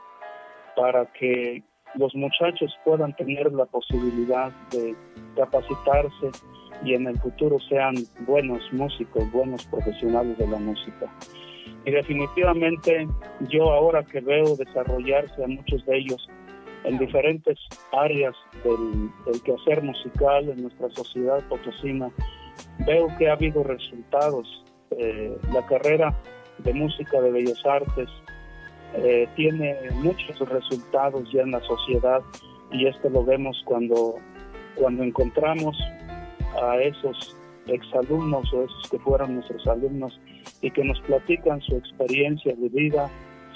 para 0.76 1.06
que 1.14 1.64
los 1.96 2.14
muchachos 2.16 2.76
puedan 2.86 3.16
tener 3.16 3.52
la 3.52 3.66
posibilidad 3.66 4.52
de 4.72 4.96
capacitarse 5.36 6.32
y 6.84 6.94
en 6.94 7.08
el 7.08 7.20
futuro 7.20 7.60
sean 7.68 7.96
buenos 8.22 8.62
músicos, 8.72 9.30
buenos 9.32 9.66
profesionales 9.66 10.38
de 10.38 10.48
la 10.48 10.58
música. 10.58 11.12
Y 11.90 11.92
definitivamente 11.92 13.08
yo 13.50 13.72
ahora 13.72 14.04
que 14.04 14.20
veo 14.20 14.56
desarrollarse 14.56 15.44
a 15.44 15.48
muchos 15.48 15.84
de 15.88 15.98
ellos 15.98 16.30
en 16.84 17.00
diferentes 17.00 17.58
áreas 17.92 18.36
del, 18.64 19.10
quehacer 19.42 19.82
musical 19.82 20.50
en 20.50 20.62
nuestra 20.62 20.88
sociedad 20.92 21.44
potosina, 21.50 22.12
veo 22.86 23.08
que 23.18 23.28
ha 23.28 23.34
habido 23.34 23.64
resultados. 23.64 24.64
Eh, 25.00 25.36
la 25.52 25.66
carrera 25.66 26.16
de 26.60 26.74
música 26.76 27.20
de 27.22 27.32
bellas 27.32 27.66
artes 27.66 28.08
eh, 28.94 29.28
tiene 29.36 29.76
muchos 29.96 30.48
resultados 30.48 31.28
ya 31.32 31.42
en 31.42 31.52
la 31.52 31.62
sociedad 31.62 32.22
y 32.72 32.86
esto 32.86 33.10
lo 33.10 33.26
vemos 33.26 33.60
cuando, 33.66 34.20
cuando 34.76 35.02
encontramos 35.02 35.76
a 36.62 36.78
esos 36.78 37.36
exalumnos 37.66 38.54
o 38.54 38.64
esos 38.64 38.90
que 38.92 39.00
fueron 39.00 39.34
nuestros 39.34 39.66
alumnos 39.66 40.20
y 40.62 40.72
que 40.72 40.84
nos 40.84 41.00
platican 41.02 41.62
su 41.62 41.76
experiencia 41.76 42.56
de 42.56 42.70
vida, 42.70 43.10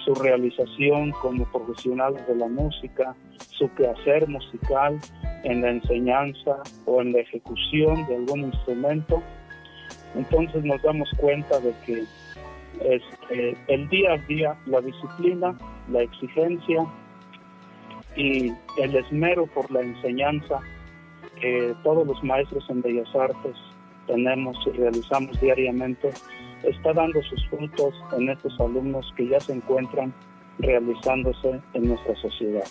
su 0.05 0.13
realización 0.15 1.11
como 1.21 1.45
profesionales 1.51 2.25
de 2.27 2.35
la 2.35 2.47
música, 2.47 3.15
su 3.37 3.73
quehacer 3.73 4.27
musical 4.27 4.99
en 5.43 5.61
la 5.61 5.71
enseñanza 5.71 6.61
o 6.85 7.01
en 7.01 7.13
la 7.13 7.19
ejecución 7.19 8.05
de 8.07 8.15
algún 8.15 8.41
instrumento. 8.41 9.21
Entonces 10.15 10.63
nos 10.63 10.81
damos 10.81 11.09
cuenta 11.17 11.59
de 11.59 11.73
que 11.85 12.03
este, 12.81 13.57
el 13.67 13.87
día 13.89 14.13
a 14.13 14.17
día, 14.17 14.55
la 14.65 14.81
disciplina, 14.81 15.57
la 15.89 16.01
exigencia 16.01 16.85
y 18.15 18.51
el 18.77 18.95
esmero 18.95 19.47
por 19.47 19.69
la 19.71 19.81
enseñanza 19.81 20.59
que 21.39 21.73
todos 21.83 22.05
los 22.05 22.23
maestros 22.23 22.65
en 22.69 22.81
Bellas 22.81 23.13
Artes 23.15 23.55
tenemos 24.07 24.55
y 24.67 24.71
realizamos 24.71 25.39
diariamente 25.41 26.11
está 26.63 26.93
dando 26.93 27.21
sus 27.23 27.47
frutos 27.49 27.93
en 28.17 28.29
estos 28.29 28.59
alumnos 28.59 29.11
que 29.15 29.27
ya 29.27 29.39
se 29.39 29.53
encuentran 29.53 30.13
realizándose 30.59 31.61
en 31.73 31.87
nuestra 31.87 32.15
sociedad. 32.15 32.65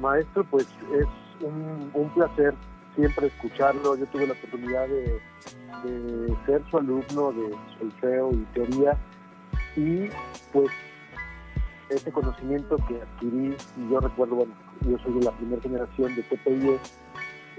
Maestro, 0.00 0.44
pues 0.44 0.66
es 0.98 1.06
un, 1.42 2.10
placer 2.14 2.54
siempre 2.96 3.28
escucharlo. 3.28 3.96
Yo 3.96 4.06
tuve 4.06 4.26
la 4.26 4.32
oportunidad 4.32 4.88
de, 4.88 5.20
ser 6.46 6.62
su 6.70 6.78
alumno 6.78 7.32
de 7.32 7.56
solfeo 7.78 8.32
y 8.32 8.44
teoría 8.54 8.96
y 9.76 10.08
pues 10.52 10.70
ese 11.88 12.12
conocimiento 12.12 12.76
que 12.88 13.00
adquirí, 13.00 13.56
y 13.76 13.90
yo 13.90 14.00
recuerdo, 14.00 14.36
bueno, 14.36 14.52
yo 14.82 14.98
soy 14.98 15.14
de 15.14 15.24
la 15.24 15.32
primera 15.32 15.60
generación 15.60 16.14
de 16.14 16.22
TPIE, 16.22 16.78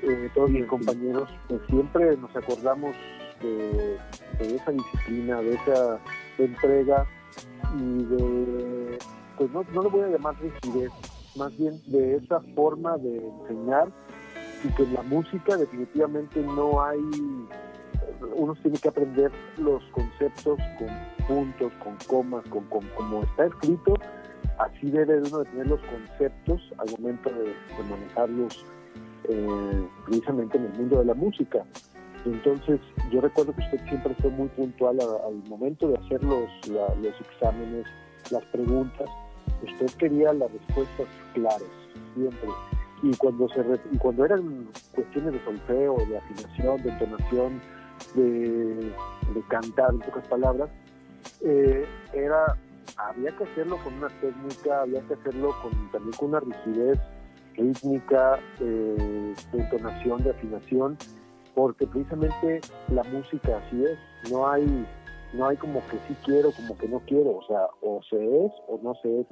eh, 0.03 0.29
todos 0.33 0.49
mis 0.49 0.65
compañeros, 0.65 1.29
pues 1.47 1.61
siempre 1.67 2.17
nos 2.17 2.35
acordamos 2.35 2.95
de, 3.43 3.97
esa 4.39 4.71
disciplina, 4.71 5.41
de 5.41 5.53
esa 5.53 5.99
entrega 6.37 7.05
y 7.77 8.03
de, 8.03 8.97
pues 9.37 9.51
no, 9.51 9.63
no 9.73 9.83
lo 9.83 9.89
voy 9.89 10.01
a 10.01 10.07
llamar 10.07 10.35
rigidez, 10.41 10.91
más 11.35 11.55
bien 11.57 11.79
de 11.87 12.15
esa 12.17 12.39
forma 12.55 12.97
de 12.97 13.17
enseñar 13.17 13.89
y 14.63 14.69
que 14.75 14.83
en 14.83 14.93
la 14.93 15.03
música 15.03 15.57
definitivamente 15.57 16.41
no 16.41 16.83
hay, 16.83 17.01
uno 18.35 18.55
tiene 18.61 18.77
que 18.77 18.89
aprender 18.89 19.31
los 19.57 19.83
conceptos 19.91 20.59
con 20.77 21.27
puntos, 21.27 21.71
con 21.83 21.97
comas, 22.07 22.43
con, 22.49 22.63
como 22.95 23.23
está 23.23 23.45
escrito, 23.45 23.95
así 24.59 24.89
debe 24.89 25.19
uno 25.19 25.39
de 25.39 25.45
tener 25.45 25.67
los 25.67 25.81
conceptos 25.81 26.61
al 26.77 26.89
momento 26.91 27.29
de, 27.29 27.45
de 27.45 27.89
manejarlos 27.89 28.65
eh, 29.29 29.87
precisamente 30.05 30.57
en 30.57 30.65
el 30.65 30.73
mundo 30.73 30.99
de 30.99 31.05
la 31.05 31.13
música. 31.13 31.63
Entonces, 32.25 32.79
yo 33.11 33.21
recuerdo 33.21 33.53
que 33.53 33.61
usted 33.61 33.85
siempre 33.87 34.15
fue 34.21 34.29
muy 34.31 34.47
puntual 34.49 34.97
al 34.99 35.49
momento 35.49 35.89
de 35.89 35.97
hacer 35.97 36.23
los, 36.23 36.49
los 36.67 37.21
exámenes, 37.21 37.85
las 38.31 38.43
preguntas. 38.45 39.09
Usted 39.61 39.87
quería 39.97 40.31
las 40.33 40.51
respuestas 40.51 41.07
claras, 41.33 41.63
siempre. 42.15 42.49
Y 43.01 43.13
cuando, 43.17 43.49
se 43.49 43.61
y 43.91 43.97
cuando 43.97 44.23
eran 44.23 44.69
cuestiones 44.95 45.33
de 45.33 45.43
solfeo, 45.43 45.97
de 46.07 46.17
afinación, 46.17 46.83
de 46.83 46.89
entonación, 46.89 47.61
de, 48.15 48.93
cantar, 49.49 49.91
en 49.91 49.99
pocas 49.99 50.25
palabras, 50.27 50.69
eh, 51.41 51.85
era 52.13 52.57
había 52.97 53.35
que 53.35 53.43
hacerlo 53.43 53.77
con 53.83 53.93
una 53.95 54.09
técnica, 54.21 54.81
había 54.81 55.01
que 55.01 55.13
hacerlo 55.15 55.53
con, 55.61 55.91
también 55.91 56.13
con 56.17 56.29
una 56.29 56.39
rigidez 56.39 56.99
rítmica, 57.55 58.39
eh, 58.59 59.33
de 59.51 59.59
entonación, 59.59 60.23
de 60.23 60.31
afinación, 60.31 60.97
porque 61.55 61.87
precisamente 61.87 62.61
la 62.89 63.03
música 63.03 63.57
así 63.57 63.85
es, 63.85 64.31
no 64.31 64.47
hay, 64.49 64.87
no 65.33 65.47
hay 65.47 65.57
como 65.57 65.79
que 65.87 65.97
sí 66.07 66.15
quiero, 66.25 66.51
como 66.51 66.77
que 66.77 66.87
no 66.87 66.99
quiero, 67.01 67.37
o 67.37 67.43
sea, 67.47 67.67
o 67.81 68.01
se 68.09 68.45
es 68.45 68.51
o 68.67 68.79
no 68.81 68.95
se 69.01 69.21
es 69.21 69.27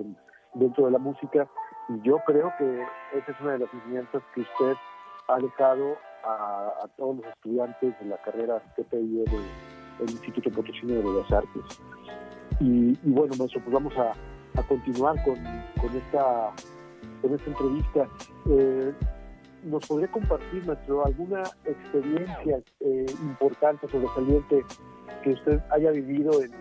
dentro 0.54 0.86
de 0.86 0.92
la 0.92 1.00
música, 1.00 1.48
y 1.90 2.02
yo 2.02 2.18
creo 2.26 2.52
que 2.58 2.84
esa 3.18 3.32
es 3.32 3.42
una 3.42 3.54
de 3.54 3.60
las 3.60 3.74
enseñanzas 3.74 4.22
que 4.36 4.42
usted 4.42 4.76
ha 5.28 5.38
dejado 5.38 5.98
a, 6.24 6.88
todos 6.98 7.18
los 7.18 7.26
estudiantes 7.26 8.00
de 8.00 8.06
la 8.06 8.18
carrera 8.18 8.62
TPI 8.76 9.24
del 9.26 10.10
Instituto 10.10 10.52
Potosino 10.52 10.94
de 10.96 11.02
Bellas 11.02 11.32
Artes. 11.32 11.82
Y, 12.60 12.96
bueno, 13.04 13.34
maestro, 13.38 13.62
pues 13.62 13.74
vamos 13.74 13.94
a, 13.98 14.14
continuar 14.68 15.16
con, 15.24 15.38
esta, 15.96 16.52
con 17.22 17.34
esta 17.34 17.50
entrevista. 17.50 18.08
Eh, 18.50 18.94
¿Nos 19.64 19.86
podría 19.86 20.10
compartir, 20.10 20.66
maestro, 20.66 21.06
alguna 21.06 21.44
experiencia 21.66 22.62
eh, 22.80 23.06
importante, 23.22 23.88
sobresaliente 23.88 24.66
que 25.24 25.32
usted 25.32 25.60
haya 25.72 25.92
vivido 25.92 26.42
en, 26.42 26.52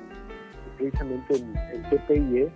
precisamente 0.77 1.37
en, 1.37 1.57
en 1.57 1.83
TPIE? 1.91 2.53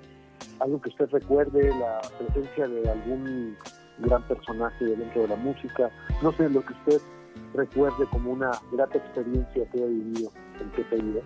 Algo 0.60 0.80
que 0.80 0.90
usted 0.90 1.08
recuerde, 1.10 1.70
la 1.78 2.00
presencia 2.18 2.68
de 2.68 2.90
algún 2.90 3.56
gran 3.98 4.22
personaje 4.28 4.84
dentro 4.84 5.22
de 5.22 5.28
la 5.28 5.36
música. 5.36 5.90
No 6.22 6.32
sé, 6.32 6.48
lo 6.50 6.64
que 6.64 6.72
usted 6.74 7.00
recuerde 7.54 8.06
como 8.10 8.32
una 8.32 8.50
grata 8.72 8.98
experiencia 8.98 9.64
que 9.70 9.78
haya 9.78 9.86
vivido 9.86 10.30
en 10.60 10.70
TPIE. 10.72 11.22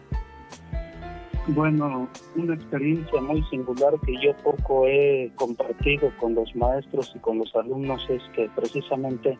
Bueno, 1.54 2.06
una 2.36 2.54
experiencia 2.54 3.22
muy 3.22 3.42
singular 3.44 3.94
que 4.04 4.14
yo 4.20 4.36
poco 4.44 4.86
he 4.86 5.32
compartido 5.36 6.12
con 6.20 6.34
los 6.34 6.54
maestros 6.54 7.10
y 7.14 7.18
con 7.20 7.38
los 7.38 7.56
alumnos 7.56 8.04
es 8.10 8.22
que 8.34 8.50
precisamente 8.54 9.38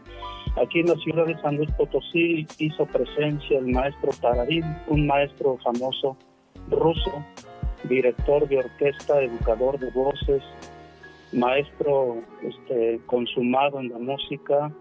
aquí 0.57 0.81
en 0.81 0.87
la 0.87 0.95
ciudad 0.95 1.27
de 1.27 1.38
San 1.43 1.59
Luis 1.59 1.71
Potosí 1.73 2.47
hizo 2.59 2.87
presencia 2.87 3.59
el 3.59 3.67
maestro 3.67 4.11
Tararín, 4.23 4.65
un 4.87 5.07
maestro 5.07 5.59
famoso 5.62 6.17
ruso, 6.71 7.12
director 7.85 8.49
de 8.49 8.61
orquesta, 8.61 9.21
educador 9.21 9.79
de 9.79 9.91
voces, 9.91 10.43
maestro 11.35 12.23
este, 12.43 13.00
consumado 13.05 13.81
en 13.81 13.91
la 13.91 13.99
música, 13.99 14.73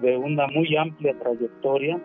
de 0.00 0.16
una 0.16 0.46
muy 0.46 0.76
amplia 0.76 1.12
trayectoria 1.18 2.00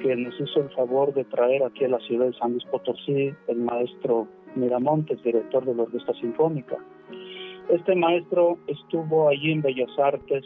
que 0.00 0.14
nos 0.16 0.34
hizo 0.40 0.60
el 0.60 0.70
favor 0.70 1.12
de 1.14 1.24
traer 1.24 1.62
aquí 1.64 1.84
a 1.84 1.88
la 1.88 1.98
ciudad 2.00 2.26
de 2.26 2.34
San 2.34 2.52
Luis 2.52 2.64
Potosí 2.64 3.34
el 3.48 3.56
maestro 3.56 4.26
Miramontes, 4.54 5.22
director 5.22 5.64
de 5.64 5.74
la 5.74 5.82
Orquesta 5.82 6.12
Sinfónica. 6.14 6.76
Este 7.68 7.94
maestro 7.94 8.58
estuvo 8.66 9.28
allí 9.28 9.52
en 9.52 9.62
Bellas 9.62 9.90
Artes 9.98 10.44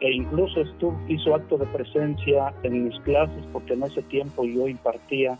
e 0.00 0.12
incluso 0.12 0.62
hizo 1.08 1.34
acto 1.34 1.56
de 1.58 1.66
presencia 1.66 2.54
en 2.62 2.84
mis 2.84 2.98
clases 3.00 3.44
porque 3.52 3.74
en 3.74 3.84
ese 3.84 4.02
tiempo 4.02 4.44
yo 4.44 4.68
impartía, 4.68 5.38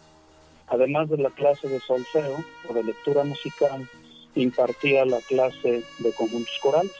además 0.68 1.08
de 1.08 1.18
la 1.18 1.30
clase 1.30 1.68
de 1.68 1.80
solfeo 1.80 2.36
o 2.68 2.74
de 2.74 2.84
lectura 2.84 3.24
musical, 3.24 3.88
impartía 4.34 5.04
la 5.04 5.18
clase 5.28 5.82
de 5.98 6.12
conjuntos 6.12 6.58
corales. 6.62 6.92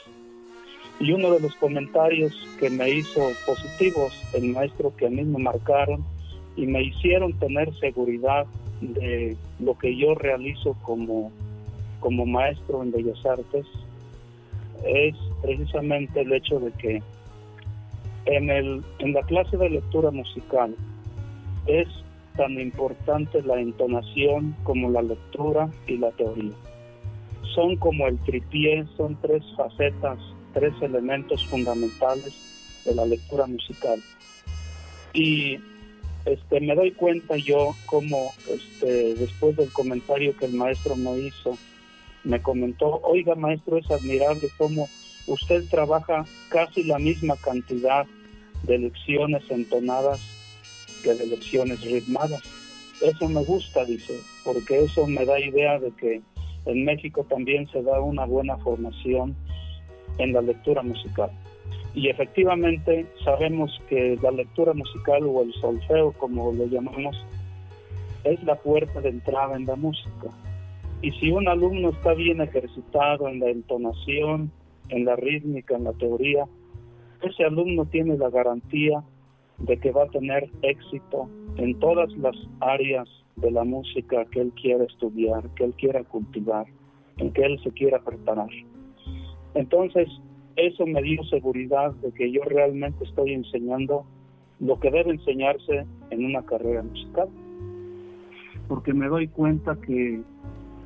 Y 1.00 1.12
uno 1.12 1.32
de 1.32 1.40
los 1.40 1.54
comentarios 1.56 2.32
que 2.58 2.70
me 2.70 2.90
hizo 2.90 3.32
positivos, 3.46 4.12
el 4.32 4.52
maestro 4.52 4.94
que 4.96 5.06
a 5.06 5.10
mí 5.10 5.22
me 5.24 5.38
marcaron 5.38 6.04
y 6.56 6.66
me 6.66 6.82
hicieron 6.82 7.32
tener 7.38 7.74
seguridad 7.78 8.46
de 8.80 9.36
lo 9.58 9.76
que 9.76 9.96
yo 9.96 10.14
realizo 10.14 10.76
como, 10.82 11.32
como 12.00 12.26
maestro 12.26 12.82
en 12.82 12.92
Bellas 12.92 13.24
Artes, 13.26 13.66
es 14.84 15.16
precisamente 15.42 16.20
el 16.20 16.32
hecho 16.32 16.60
de 16.60 16.70
que 16.72 17.02
en, 18.26 18.50
el, 18.50 18.82
en 18.98 19.12
la 19.12 19.22
clase 19.22 19.56
de 19.56 19.70
lectura 19.70 20.10
musical 20.10 20.74
es 21.66 21.88
tan 22.36 22.52
importante 22.60 23.42
la 23.42 23.60
entonación 23.60 24.54
como 24.64 24.90
la 24.90 25.02
lectura 25.02 25.70
y 25.86 25.96
la 25.98 26.10
teoría. 26.12 26.52
Son 27.54 27.76
como 27.76 28.06
el 28.06 28.18
tripié, 28.20 28.84
son 28.96 29.16
tres 29.20 29.42
facetas 29.56 30.18
tres 30.54 30.72
elementos 30.80 31.44
fundamentales 31.46 32.32
de 32.84 32.94
la 32.94 33.04
lectura 33.04 33.46
musical. 33.46 34.00
Y 35.12 35.58
este, 36.24 36.60
me 36.60 36.74
doy 36.74 36.92
cuenta 36.92 37.36
yo 37.36 37.74
como 37.86 38.32
este, 38.48 39.14
después 39.14 39.56
del 39.56 39.70
comentario 39.72 40.36
que 40.36 40.46
el 40.46 40.54
maestro 40.54 40.96
me 40.96 41.18
hizo, 41.18 41.58
me 42.22 42.40
comentó, 42.40 43.00
oiga 43.02 43.34
maestro, 43.34 43.76
es 43.76 43.90
admirable 43.90 44.48
cómo 44.56 44.88
usted 45.26 45.64
trabaja 45.68 46.24
casi 46.48 46.84
la 46.84 46.98
misma 46.98 47.36
cantidad 47.36 48.06
de 48.62 48.78
lecciones 48.78 49.42
entonadas 49.50 50.20
que 51.02 51.14
de 51.14 51.26
lecciones 51.26 51.82
ritmadas. 51.82 52.42
Eso 53.02 53.28
me 53.28 53.42
gusta, 53.44 53.84
dice, 53.84 54.18
porque 54.44 54.84
eso 54.84 55.06
me 55.06 55.26
da 55.26 55.38
idea 55.38 55.78
de 55.78 55.90
que 55.92 56.22
en 56.64 56.84
México 56.84 57.26
también 57.28 57.68
se 57.70 57.82
da 57.82 58.00
una 58.00 58.24
buena 58.24 58.56
formación 58.58 59.36
en 60.18 60.32
la 60.32 60.40
lectura 60.40 60.82
musical. 60.82 61.30
Y 61.94 62.08
efectivamente 62.08 63.06
sabemos 63.24 63.70
que 63.88 64.18
la 64.20 64.32
lectura 64.32 64.72
musical 64.74 65.22
o 65.24 65.42
el 65.42 65.52
solfeo, 65.54 66.12
como 66.12 66.52
lo 66.52 66.66
llamamos, 66.66 67.24
es 68.24 68.42
la 68.42 68.56
puerta 68.56 69.00
de 69.00 69.10
entrada 69.10 69.56
en 69.56 69.66
la 69.66 69.76
música. 69.76 70.28
Y 71.02 71.12
si 71.12 71.30
un 71.30 71.46
alumno 71.46 71.90
está 71.90 72.14
bien 72.14 72.40
ejercitado 72.40 73.28
en 73.28 73.38
la 73.38 73.50
entonación, 73.50 74.50
en 74.88 75.04
la 75.04 75.16
rítmica, 75.16 75.76
en 75.76 75.84
la 75.84 75.92
teoría, 75.92 76.46
ese 77.22 77.44
alumno 77.44 77.84
tiene 77.86 78.16
la 78.16 78.30
garantía 78.30 79.04
de 79.58 79.76
que 79.78 79.92
va 79.92 80.04
a 80.04 80.08
tener 80.08 80.50
éxito 80.62 81.28
en 81.56 81.78
todas 81.78 82.10
las 82.16 82.36
áreas 82.60 83.08
de 83.36 83.50
la 83.50 83.64
música 83.64 84.24
que 84.26 84.40
él 84.40 84.52
quiera 84.60 84.84
estudiar, 84.84 85.48
que 85.54 85.64
él 85.64 85.74
quiera 85.74 86.02
cultivar, 86.04 86.66
en 87.18 87.32
que 87.32 87.44
él 87.44 87.60
se 87.62 87.70
quiera 87.70 88.00
preparar. 88.00 88.50
Entonces, 89.54 90.08
eso 90.56 90.86
me 90.86 91.02
dio 91.02 91.22
seguridad 91.24 91.92
de 91.94 92.12
que 92.12 92.30
yo 92.30 92.42
realmente 92.42 93.04
estoy 93.04 93.32
enseñando 93.32 94.04
lo 94.60 94.78
que 94.78 94.90
debe 94.90 95.12
enseñarse 95.12 95.84
en 96.10 96.24
una 96.24 96.44
carrera 96.44 96.82
musical. 96.82 97.28
Porque 98.68 98.92
me 98.92 99.08
doy 99.08 99.28
cuenta 99.28 99.76
que 99.86 100.20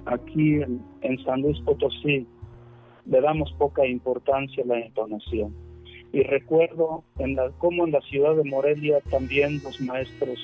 aquí 0.07 0.61
en, 1.03 1.25
San 1.25 1.43
Luis 1.43 1.61
Potosí 1.61 2.27
le 3.07 3.21
damos 3.21 3.53
poca 3.59 3.87
importancia 3.87 4.65
a 4.65 4.67
la 4.67 4.81
entonación. 4.81 5.55
Y 6.13 6.23
recuerdo 6.23 7.05
en 7.19 7.37
la, 7.37 7.51
cómo 7.59 7.85
en 7.85 7.93
la 7.93 8.01
ciudad 8.03 8.35
de 8.35 8.45
Morelia 8.45 9.01
también 9.11 9.61
los 9.63 9.81
maestros, 9.81 10.39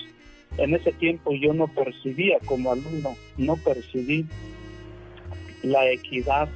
en 0.59 0.75
ese 0.75 0.93
tiempo 0.93 1.33
yo 1.33 1.55
no 1.55 1.67
percibía 1.69 2.39
como 2.47 2.73
alumno, 2.73 3.15
no 3.39 3.57
percibí 3.57 4.27
la 5.63 5.91
equidad 5.91 6.49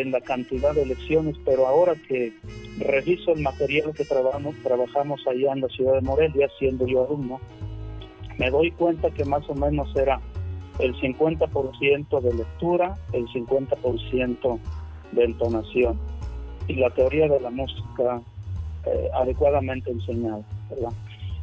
en 0.00 0.12
la 0.12 0.20
cantidad 0.20 0.74
de 0.74 0.86
lecciones, 0.86 1.36
pero 1.44 1.66
ahora 1.66 1.94
que 2.06 2.32
reviso 2.78 3.32
el 3.32 3.42
material 3.42 3.92
que 3.94 4.04
trabajamos, 4.04 4.54
trabajamos 4.62 5.20
allá 5.26 5.52
en 5.52 5.60
la 5.62 5.68
ciudad 5.68 5.94
de 5.94 6.02
Morelia, 6.02 6.48
siendo 6.58 6.86
yo 6.86 7.04
alumno, 7.04 7.40
me 8.38 8.50
doy 8.50 8.70
cuenta 8.70 9.10
que 9.10 9.24
más 9.24 9.48
o 9.48 9.54
menos 9.54 9.94
era 9.96 10.20
el 10.78 10.94
50% 10.94 12.20
de 12.20 12.34
lectura, 12.34 12.94
el 13.12 13.26
50% 13.26 14.58
de 15.12 15.24
entonación 15.24 15.98
y 16.68 16.74
la 16.74 16.90
teoría 16.90 17.26
de 17.28 17.40
la 17.40 17.50
música 17.50 18.22
eh, 18.86 19.08
adecuadamente 19.14 19.90
enseñada. 19.90 20.42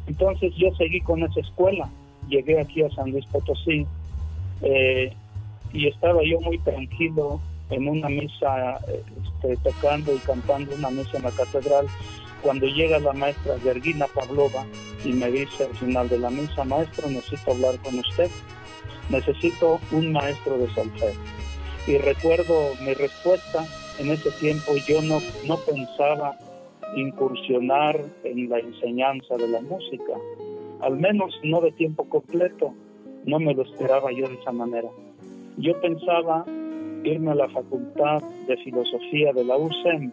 Entonces 0.06 0.54
yo 0.56 0.74
seguí 0.76 1.00
con 1.00 1.22
esa 1.22 1.40
escuela, 1.40 1.90
llegué 2.28 2.58
aquí 2.58 2.82
a 2.82 2.90
San 2.90 3.10
Luis 3.10 3.26
Potosí 3.26 3.86
eh, 4.62 5.12
y 5.74 5.88
estaba 5.88 6.22
yo 6.24 6.40
muy 6.40 6.58
tranquilo 6.60 7.40
en 7.70 7.88
una 7.88 8.08
misa, 8.08 8.80
este, 8.86 9.56
tocando 9.58 10.14
y 10.14 10.18
cantando 10.18 10.74
una 10.74 10.90
misa 10.90 11.16
en 11.16 11.24
la 11.24 11.30
catedral, 11.30 11.86
cuando 12.42 12.66
llega 12.66 12.98
la 12.98 13.12
maestra 13.12 13.58
Gergina 13.58 14.06
Pavlova 14.06 14.64
y 15.04 15.12
me 15.12 15.30
dice 15.30 15.64
al 15.64 15.74
final 15.74 16.08
de 16.08 16.18
la 16.18 16.30
misa, 16.30 16.64
maestro, 16.64 17.08
necesito 17.08 17.52
hablar 17.52 17.76
con 17.82 17.98
usted, 17.98 18.30
necesito 19.10 19.80
un 19.90 20.12
maestro 20.12 20.58
de 20.58 20.72
solfeo. 20.74 21.12
Y 21.86 21.98
recuerdo 21.98 22.72
mi 22.84 22.94
respuesta, 22.94 23.64
en 23.98 24.10
ese 24.10 24.30
tiempo 24.32 24.72
yo 24.86 25.02
no, 25.02 25.20
no 25.46 25.56
pensaba 25.58 26.36
incursionar 26.94 28.00
en 28.24 28.48
la 28.48 28.58
enseñanza 28.58 29.36
de 29.36 29.48
la 29.48 29.60
música, 29.60 30.12
al 30.80 30.96
menos 30.96 31.34
no 31.42 31.60
de 31.60 31.72
tiempo 31.72 32.08
completo, 32.08 32.74
no 33.24 33.38
me 33.40 33.54
lo 33.54 33.62
esperaba 33.62 34.12
yo 34.12 34.28
de 34.28 34.34
esa 34.34 34.52
manera. 34.52 34.88
Yo 35.56 35.80
pensaba 35.80 36.44
irme 37.06 37.32
a 37.32 37.34
la 37.34 37.48
Facultad 37.48 38.22
de 38.46 38.56
Filosofía 38.58 39.32
de 39.32 39.44
la 39.44 39.56
UCEM, 39.56 40.12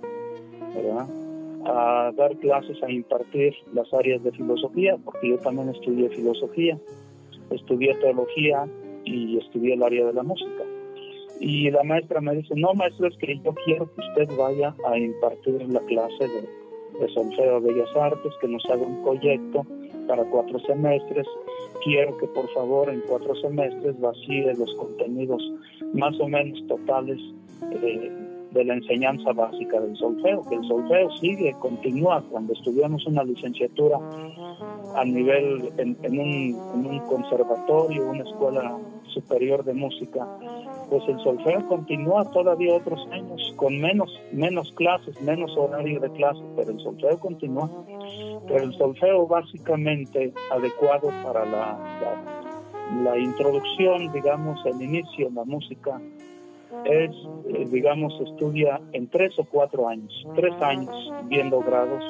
a 1.66 2.12
dar 2.16 2.36
clases, 2.38 2.82
a 2.84 2.92
impartir 2.92 3.54
las 3.74 3.92
áreas 3.94 4.24
de 4.24 4.32
filosofía, 4.32 4.98
porque 5.04 5.30
yo 5.30 5.38
también 5.40 5.70
estudié 5.70 6.10
filosofía, 6.10 6.78
estudié 7.52 7.96
teología 7.96 8.68
y 9.06 9.38
estudié 9.38 9.76
el 9.76 9.84
área 9.84 10.06
de 10.06 10.14
la 10.14 10.24
música. 10.24 10.64
Y 11.40 11.70
la 11.72 11.84
maestra 11.84 12.22
me 12.22 12.36
dice, 12.36 12.54
no 12.56 12.74
maestro, 12.74 13.08
es 13.08 13.18
que 13.18 13.40
yo 13.44 13.54
quiero 13.66 13.90
que 13.94 14.02
usted 14.02 14.38
vaya 14.38 14.76
a 14.88 14.98
impartir 14.98 15.62
la 15.70 15.80
clase 15.82 16.28
de, 16.28 16.42
de 17.00 17.60
Bellas 17.60 17.96
Artes, 17.96 18.34
que 18.40 18.48
nos 18.48 18.64
haga 18.66 18.84
un 18.84 19.04
proyecto 19.04 19.66
para 20.08 20.24
cuatro 20.26 20.60
semestres. 20.60 21.28
Quiero 21.84 22.18
que 22.18 22.28
por 22.28 22.50
favor 22.54 22.90
en 22.90 23.02
cuatro 23.08 23.36
semestres 23.36 24.00
vacíe 24.00 24.54
los 24.58 24.74
contenidos 24.76 25.42
más 25.94 26.18
o 26.20 26.28
menos 26.28 26.66
totales 26.68 27.20
eh, 27.72 28.12
de 28.52 28.64
la 28.64 28.76
enseñanza 28.76 29.34
básica 29.34 29.80
del 29.80 29.96
solfeo, 29.98 30.44
que 30.48 30.56
el 30.56 30.64
solfeo 30.66 31.10
sigue, 31.20 31.54
continúa. 31.60 32.24
Cuando 32.30 32.54
estudiamos 32.54 33.06
una 33.08 33.24
licenciatura 33.24 33.98
a 34.96 35.04
nivel 35.04 35.72
en, 35.78 35.98
un, 36.04 36.62
en 36.74 36.86
un 36.86 37.00
conservatorio, 37.08 38.10
una 38.12 38.24
escuela 38.24 38.78
superior 39.08 39.64
de 39.64 39.74
música, 39.74 40.28
pues 40.90 41.04
el 41.08 41.20
solfeo 41.20 41.68
continúa 41.68 42.30
todavía 42.32 42.76
otros 42.76 43.00
años, 43.12 43.54
con 43.56 43.80
menos, 43.80 44.12
menos 44.32 44.72
clases, 44.74 45.20
menos 45.22 45.56
horario 45.58 46.00
de 46.00 46.12
clases, 46.12 46.44
pero 46.56 46.72
el 46.72 46.80
solfeo 46.80 47.20
continúa. 47.20 47.70
Pero 48.48 48.64
el 48.64 48.74
solfeo 48.74 49.28
básicamente 49.28 50.34
adecuado 50.52 51.10
para 51.24 51.46
la, 51.46 51.78
la, 53.04 53.18
introducción, 53.18 54.12
digamos, 54.12 54.60
el 54.66 54.82
inicio 54.82 55.28
en 55.28 55.36
la 55.36 55.46
música, 55.46 56.02
es, 56.86 57.12
eh, 57.48 57.66
digamos, 57.72 58.14
estudia 58.20 58.82
en 58.92 59.08
tres 59.08 59.38
o 59.40 59.46
cuatro 59.46 59.88
años, 59.88 60.28
tres 60.36 60.54
años 60.62 61.12
bien 61.26 61.50
logrados. 61.50 62.04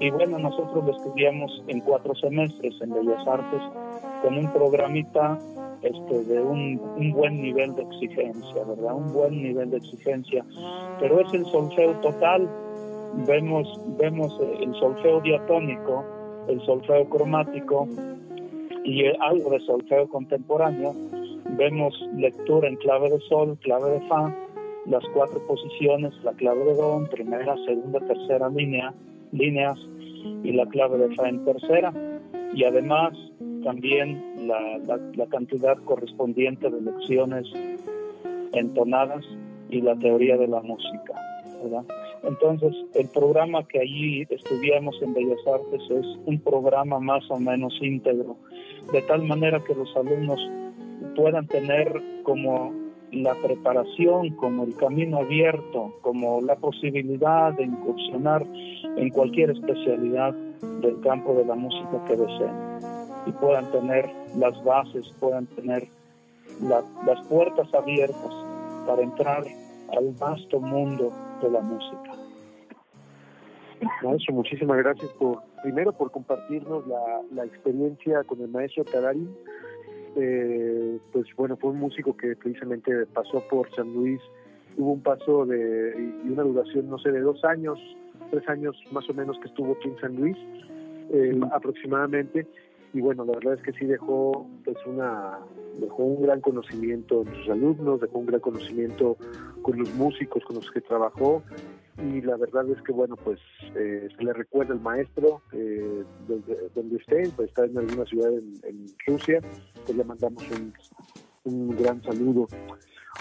Y 0.00 0.10
bueno, 0.10 0.38
nosotros 0.38 0.84
lo 0.84 0.92
estudiamos 0.92 1.64
en 1.68 1.80
cuatro 1.80 2.14
semestres 2.14 2.74
en 2.80 2.90
Bellas 2.90 3.26
Artes 3.26 3.62
con 4.22 4.36
un 4.36 4.52
programita 4.52 5.38
este, 5.82 6.24
de 6.24 6.42
un, 6.42 7.12
buen 7.12 7.40
nivel 7.40 7.74
de 7.74 7.82
exigencia, 7.82 8.64
¿verdad? 8.64 8.94
Un 8.94 9.12
buen 9.12 9.42
nivel 9.42 9.70
de 9.70 9.78
exigencia. 9.78 10.44
Pero 11.00 11.20
es 11.20 11.32
el 11.32 11.44
solfeo 11.46 11.92
total. 12.00 12.48
Vemos, 13.26 13.80
vemos 13.98 14.38
el 14.60 14.74
solfeo 14.74 15.20
diatónico, 15.20 16.04
el 16.48 16.60
solfeo 16.62 17.08
cromático 17.08 17.88
y 18.84 19.04
algo 19.20 19.50
de 19.50 19.60
solfeo 19.60 20.08
contemporáneo. 20.08 20.94
Vemos 21.56 21.94
lectura 22.16 22.68
en 22.68 22.76
clave 22.76 23.10
de 23.10 23.20
sol, 23.20 23.58
clave 23.62 23.92
de 23.92 24.00
fa, 24.08 24.34
las 24.86 25.04
cuatro 25.14 25.40
posiciones, 25.46 26.12
la 26.22 26.32
clave 26.32 26.64
de 26.64 26.74
do 26.74 26.98
en 26.98 27.06
primera, 27.08 27.56
segunda, 27.64 28.00
tercera 28.00 28.48
línea, 28.48 28.92
líneas 29.32 29.78
y 30.42 30.52
la 30.52 30.66
clave 30.66 30.98
de 30.98 31.14
fa 31.14 31.28
en 31.28 31.44
tercera. 31.44 31.92
Y 32.54 32.64
además 32.64 33.12
también 33.64 34.46
la, 34.46 34.78
la, 35.16 35.26
cantidad 35.26 35.76
correspondiente 35.78 36.70
de 36.70 36.80
lecciones 36.80 37.46
entonadas 38.52 39.24
y 39.70 39.80
la 39.80 39.96
teoría 39.96 40.36
de 40.36 40.46
la 40.46 40.60
música. 40.62 41.14
Entonces, 42.26 42.74
el 42.94 43.08
programa 43.08 43.66
que 43.68 43.80
allí 43.80 44.26
estudiamos 44.28 45.00
en 45.00 45.14
Bellas 45.14 45.38
Artes 45.46 45.82
es 45.90 46.06
un 46.26 46.40
programa 46.40 46.98
más 46.98 47.22
o 47.30 47.38
menos 47.38 47.78
íntegro, 47.80 48.36
de 48.92 49.00
tal 49.02 49.22
manera 49.22 49.62
que 49.64 49.74
los 49.74 49.96
alumnos 49.96 50.40
puedan 51.14 51.46
tener 51.46 52.02
como 52.24 52.72
la 53.12 53.34
preparación, 53.36 54.30
como 54.30 54.64
el 54.64 54.74
camino 54.74 55.18
abierto, 55.18 55.94
como 56.02 56.40
la 56.40 56.56
posibilidad 56.56 57.52
de 57.52 57.64
incursionar 57.64 58.44
en 58.96 59.08
cualquier 59.10 59.50
especialidad 59.50 60.34
del 60.82 61.00
campo 61.00 61.34
de 61.34 61.44
la 61.44 61.54
música 61.54 62.04
que 62.08 62.16
deseen. 62.16 62.56
Y 63.26 63.32
puedan 63.32 63.70
tener 63.70 64.10
las 64.36 64.62
bases, 64.64 65.08
puedan 65.20 65.46
tener 65.46 65.86
las 66.60 67.20
puertas 67.28 67.72
abiertas 67.72 68.32
para 68.86 69.02
entrar 69.02 69.44
al 69.96 70.12
vasto 70.18 70.60
mundo 70.60 71.12
de 71.42 71.50
la 71.50 71.60
música. 71.60 72.12
Maestro, 74.02 74.34
muchísimas 74.34 74.78
gracias 74.78 75.10
por, 75.12 75.42
primero 75.62 75.92
por 75.92 76.10
compartirnos 76.10 76.86
la, 76.86 77.20
la 77.34 77.44
experiencia 77.44 78.24
con 78.24 78.40
el 78.40 78.48
maestro 78.48 78.84
Tadarín. 78.84 79.34
Eh, 80.16 80.98
pues 81.12 81.26
bueno, 81.36 81.56
fue 81.56 81.70
un 81.70 81.78
músico 81.78 82.16
que 82.16 82.36
precisamente 82.36 83.04
pasó 83.06 83.44
por 83.50 83.70
San 83.74 83.92
Luis, 83.92 84.20
tuvo 84.74 84.92
un 84.92 85.02
paso 85.02 85.44
de 85.44 85.94
y 86.24 86.28
una 86.30 86.42
duración, 86.42 86.88
no 86.88 86.98
sé, 86.98 87.12
de 87.12 87.20
dos 87.20 87.44
años, 87.44 87.78
tres 88.30 88.48
años 88.48 88.82
más 88.92 89.08
o 89.10 89.14
menos 89.14 89.38
que 89.40 89.48
estuvo 89.48 89.74
aquí 89.74 89.88
en 89.88 89.98
San 89.98 90.16
Luis, 90.16 90.36
eh, 91.12 91.38
aproximadamente, 91.52 92.46
y 92.92 93.00
bueno, 93.00 93.24
la 93.24 93.32
verdad 93.34 93.54
es 93.54 93.62
que 93.62 93.72
sí 93.72 93.86
dejó 93.86 94.46
pues 94.64 94.76
una 94.86 95.38
dejó 95.78 96.04
un 96.04 96.22
gran 96.22 96.40
conocimiento 96.40 97.22
en 97.22 97.34
sus 97.34 97.50
alumnos, 97.50 98.00
dejó 98.00 98.18
un 98.18 98.26
gran 98.26 98.40
conocimiento 98.40 99.16
con 99.62 99.78
los 99.78 99.92
músicos 99.94 100.42
con 100.44 100.56
los 100.56 100.70
que 100.70 100.80
trabajó 100.80 101.42
y 101.98 102.20
la 102.22 102.36
verdad 102.36 102.68
es 102.70 102.80
que 102.82 102.92
bueno 102.92 103.16
pues 103.16 103.40
eh, 103.74 104.08
se 104.16 104.24
le 104.24 104.32
recuerda 104.32 104.74
al 104.74 104.80
maestro 104.80 105.42
eh, 105.52 106.04
donde, 106.74 106.96
esté, 106.96 107.30
pues 107.34 107.48
está 107.48 107.64
en 107.64 107.78
alguna 107.78 108.04
ciudad 108.04 108.32
en, 108.32 108.86
Rusia, 109.06 109.40
pues 109.84 109.96
le 109.96 110.04
mandamos 110.04 110.42
un, 111.44 111.76
gran 111.76 112.02
saludo. 112.02 112.48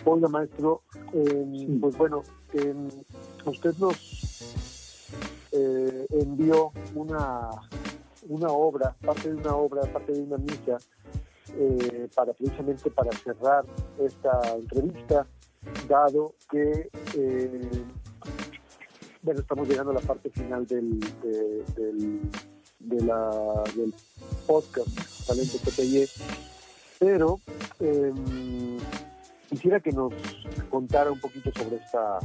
Hola 0.04 0.28
maestro, 0.28 0.82
em, 1.14 1.80
pues 1.80 1.96
bueno, 1.98 2.24
em, 2.54 2.88
usted 3.46 3.74
nos 3.80 5.16
eh, 5.52 6.06
envió 6.10 6.72
una 6.96 7.50
una 8.28 8.50
obra, 8.50 8.96
parte 9.06 9.30
de 9.32 9.36
una 9.36 9.56
obra, 9.56 9.82
parte 9.84 10.12
de 10.14 10.22
una 10.22 10.38
misa, 10.38 10.78
eh, 11.58 12.10
para 12.16 12.34
precisamente 12.34 12.90
para 12.90 13.12
cerrar 13.12 13.66
esta 14.00 14.56
entrevista, 14.56 15.28
dado 15.88 16.36
que 16.50 16.90
eh, 17.16 17.70
bueno 19.22 19.40
estamos 19.40 19.68
llegando 19.68 19.92
a 19.92 19.96
la 19.96 20.02
parte 20.02 20.30
final 20.30 20.66
del, 20.68 21.00
de, 22.80 23.06
la, 23.06 23.64
del 23.76 23.94
podcast 24.46 25.28
Talento 25.28 25.58
PPY, 25.60 26.08
pero 27.00 27.40
em, 27.80 28.78
quisiera 29.50 29.80
que 29.80 29.92
nos 29.92 30.14
contara 30.70 31.12
un 31.12 31.20
poquito 31.20 31.52
sobre 31.58 31.78
esta, 31.78 32.20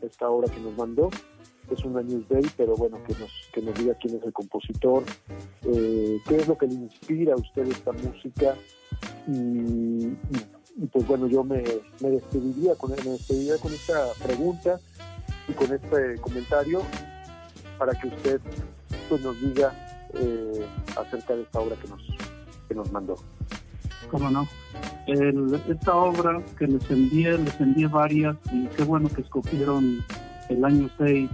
esta 0.00 0.28
obra 0.28 0.52
que 0.52 0.60
nos 0.60 0.76
mandó 0.76 1.10
es 1.74 1.84
una 1.84 2.02
Day, 2.02 2.46
pero 2.56 2.76
bueno, 2.76 2.98
que 3.06 3.14
nos, 3.14 3.30
que 3.52 3.62
nos 3.62 3.74
diga 3.74 3.94
quién 3.94 4.16
es 4.16 4.22
el 4.22 4.32
compositor, 4.32 5.04
eh, 5.62 6.18
qué 6.26 6.36
es 6.36 6.48
lo 6.48 6.56
que 6.56 6.66
le 6.66 6.74
inspira 6.74 7.34
a 7.34 7.36
usted 7.36 7.68
esta 7.68 7.92
música 7.92 8.54
y, 9.26 10.08
pues 10.92 11.06
bueno, 11.06 11.26
yo 11.26 11.44
me, 11.44 11.62
me, 12.00 12.10
despediría 12.10 12.74
con, 12.76 12.90
me 12.90 12.96
despediría 12.96 13.58
con 13.58 13.72
esta 13.72 14.12
pregunta 14.24 14.80
y 15.48 15.52
con 15.52 15.72
este 15.72 16.16
comentario 16.20 16.82
para 17.78 17.92
que 17.92 18.08
usted 18.08 18.40
pues 19.08 19.20
nos 19.22 19.40
diga 19.40 19.72
eh, 20.14 20.66
acerca 20.96 21.34
de 21.34 21.42
esta 21.42 21.60
obra 21.60 21.76
que 21.76 21.88
nos, 21.88 22.02
que 22.68 22.74
nos 22.74 22.90
mandó. 22.92 23.16
¿Cómo 24.10 24.30
no? 24.30 24.48
esta 25.06 25.96
obra 25.96 26.42
que 26.58 26.66
les 26.66 26.90
envié, 26.90 27.38
les 27.38 27.58
envié 27.60 27.86
varias 27.86 28.36
y 28.52 28.66
qué 28.68 28.84
bueno 28.84 29.08
que 29.08 29.22
escogieron 29.22 30.04
el 30.50 30.64
año 30.64 30.90
6 30.98 31.30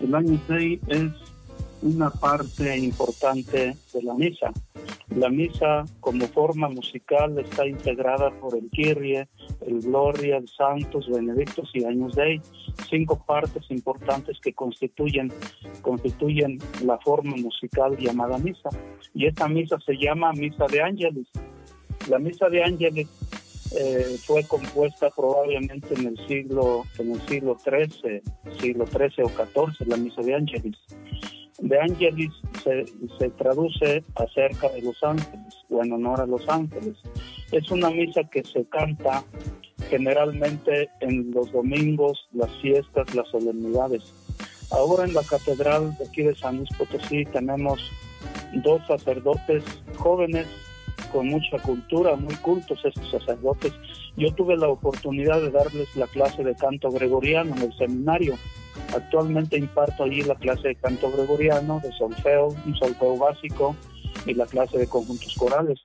el 0.00 0.14
año 0.14 0.40
6 0.46 0.80
es 0.88 1.12
una 1.82 2.10
parte 2.10 2.76
importante 2.76 3.76
de 3.92 4.02
la 4.02 4.14
misa. 4.14 4.52
La 5.14 5.30
misa 5.30 5.84
como 6.00 6.26
forma 6.26 6.68
musical 6.68 7.38
está 7.38 7.66
integrada 7.66 8.30
por 8.40 8.56
el 8.56 8.68
Kyrie, 8.70 9.26
el 9.66 9.80
Gloria, 9.80 10.36
el 10.36 10.48
Santos, 10.48 11.08
Benedictos 11.08 11.70
y 11.72 11.84
Años 11.84 12.14
Dei, 12.14 12.40
cinco 12.90 13.24
partes 13.24 13.70
importantes 13.70 14.38
que 14.42 14.52
constituyen, 14.52 15.32
constituyen 15.82 16.58
la 16.84 16.98
forma 16.98 17.36
musical 17.36 17.96
llamada 17.96 18.38
misa. 18.38 18.68
Y 19.14 19.26
esta 19.26 19.48
misa 19.48 19.78
se 19.84 19.96
llama 19.96 20.32
Misa 20.32 20.66
de 20.66 20.82
Ángeles. 20.82 21.26
La 22.08 22.18
Misa 22.18 22.48
de 22.48 22.62
Ángeles 22.62 23.08
eh, 23.76 24.16
fue 24.24 24.44
compuesta 24.44 25.10
probablemente 25.10 25.94
en 25.94 26.06
el 26.06 26.26
siglo 26.26 26.84
en 26.98 27.12
el 27.12 27.20
siglo 27.28 27.56
XIII, 27.58 28.22
siglo 28.60 28.86
XIII 28.86 29.24
o 29.24 29.28
XIV, 29.28 29.88
la 29.88 29.96
misa 29.96 30.22
de 30.22 30.34
Ángeles. 30.34 30.76
De 31.58 31.80
Ángeles 31.80 32.30
se, 32.62 32.86
se 33.18 33.30
traduce 33.30 34.04
acerca 34.14 34.68
de 34.70 34.82
los 34.82 35.02
ángeles 35.02 35.54
o 35.68 35.82
en 35.82 35.92
honor 35.92 36.20
a 36.20 36.26
los 36.26 36.48
ángeles. 36.48 36.96
Es 37.50 37.70
una 37.70 37.90
misa 37.90 38.22
que 38.30 38.44
se 38.44 38.64
canta 38.66 39.24
generalmente 39.90 40.88
en 41.00 41.30
los 41.32 41.50
domingos, 41.52 42.28
las 42.32 42.50
fiestas, 42.60 43.14
las 43.14 43.28
solemnidades. 43.28 44.02
Ahora 44.70 45.04
en 45.04 45.14
la 45.14 45.22
catedral 45.22 45.96
de 45.96 46.04
aquí 46.04 46.22
de 46.22 46.34
San 46.34 46.58
Luis 46.58 46.68
Potosí 46.76 47.24
tenemos 47.24 47.80
dos 48.62 48.86
sacerdotes 48.86 49.64
jóvenes 49.96 50.46
con 51.12 51.28
mucha 51.28 51.58
cultura, 51.58 52.16
muy 52.16 52.34
cultos 52.36 52.84
estos 52.84 53.10
sacerdotes. 53.10 53.72
Yo 54.16 54.32
tuve 54.32 54.56
la 54.56 54.68
oportunidad 54.68 55.40
de 55.40 55.50
darles 55.50 55.94
la 55.96 56.06
clase 56.06 56.42
de 56.44 56.54
canto 56.54 56.90
gregoriano 56.90 57.54
en 57.56 57.62
el 57.62 57.76
seminario. 57.76 58.36
Actualmente 58.94 59.58
imparto 59.58 60.04
allí 60.04 60.22
la 60.22 60.34
clase 60.36 60.68
de 60.68 60.74
canto 60.76 61.10
gregoriano, 61.10 61.80
de 61.82 61.92
solfeo, 61.92 62.48
un 62.48 62.76
solfeo 62.76 63.16
básico 63.16 63.76
y 64.26 64.34
la 64.34 64.46
clase 64.46 64.78
de 64.78 64.86
conjuntos 64.86 65.34
corales. 65.36 65.80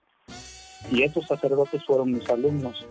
Y 0.91 1.03
estos 1.03 1.27
sacerdotes 1.27 1.83
fueron 1.85 2.11
mis 2.11 2.29
alumnos. 2.29 2.85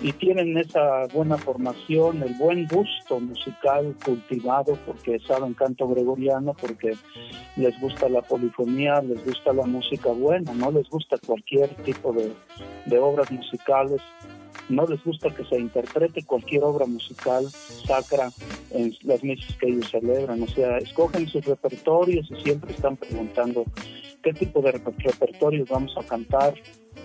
Y 0.00 0.12
tienen 0.12 0.56
esa 0.56 1.06
buena 1.12 1.36
formación, 1.36 2.22
el 2.22 2.34
buen 2.34 2.66
gusto 2.66 3.20
musical 3.20 3.94
cultivado 4.04 4.78
porque 4.86 5.20
saben 5.20 5.54
canto 5.54 5.88
gregoriano, 5.88 6.54
porque 6.54 6.96
les 7.56 7.78
gusta 7.80 8.08
la 8.08 8.22
polifonía, 8.22 9.00
les 9.02 9.24
gusta 9.24 9.52
la 9.52 9.64
música 9.64 10.10
buena, 10.10 10.52
no 10.54 10.70
les 10.70 10.88
gusta 10.88 11.16
cualquier 11.24 11.68
tipo 11.84 12.12
de, 12.12 12.32
de 12.86 12.98
obras 12.98 13.30
musicales, 13.30 14.00
no 14.68 14.86
les 14.86 15.02
gusta 15.04 15.30
que 15.30 15.44
se 15.44 15.58
interprete 15.58 16.24
cualquier 16.24 16.64
obra 16.64 16.86
musical 16.86 17.44
sacra 17.50 18.30
en 18.70 18.94
las 19.02 19.22
misas 19.22 19.54
que 19.56 19.68
ellos 19.68 19.90
celebran, 19.90 20.42
o 20.42 20.48
sea, 20.48 20.78
escogen 20.78 21.28
sus 21.28 21.44
repertorios 21.44 22.30
y 22.30 22.42
siempre 22.42 22.72
están 22.72 22.96
preguntando 22.96 23.64
qué 24.22 24.32
tipo 24.32 24.62
de 24.62 24.72
repertorios 24.72 25.68
vamos 25.68 25.94
a 25.96 26.02
cantar, 26.04 26.54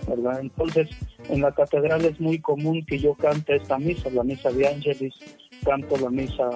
¿verdad? 0.08 0.40
Entonces, 0.40 0.88
en 1.28 1.42
la 1.42 1.52
catedral 1.52 2.04
es 2.04 2.18
muy 2.20 2.38
común 2.40 2.84
que 2.86 2.98
yo 2.98 3.14
cante 3.14 3.56
esta 3.56 3.78
misa, 3.78 4.10
la 4.10 4.22
misa 4.22 4.50
de 4.50 4.68
Angelis, 4.68 5.14
canto 5.64 5.96
la 5.96 6.10
misa 6.10 6.48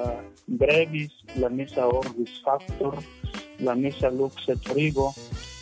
Brevis, 0.46 1.10
la 1.36 1.48
misa 1.48 1.86
Orbis 1.86 2.42
Factor, 2.42 2.96
la 3.58 3.74
misa 3.74 4.10
Lux 4.10 4.48
et 4.48 4.58
Frigo. 4.58 5.12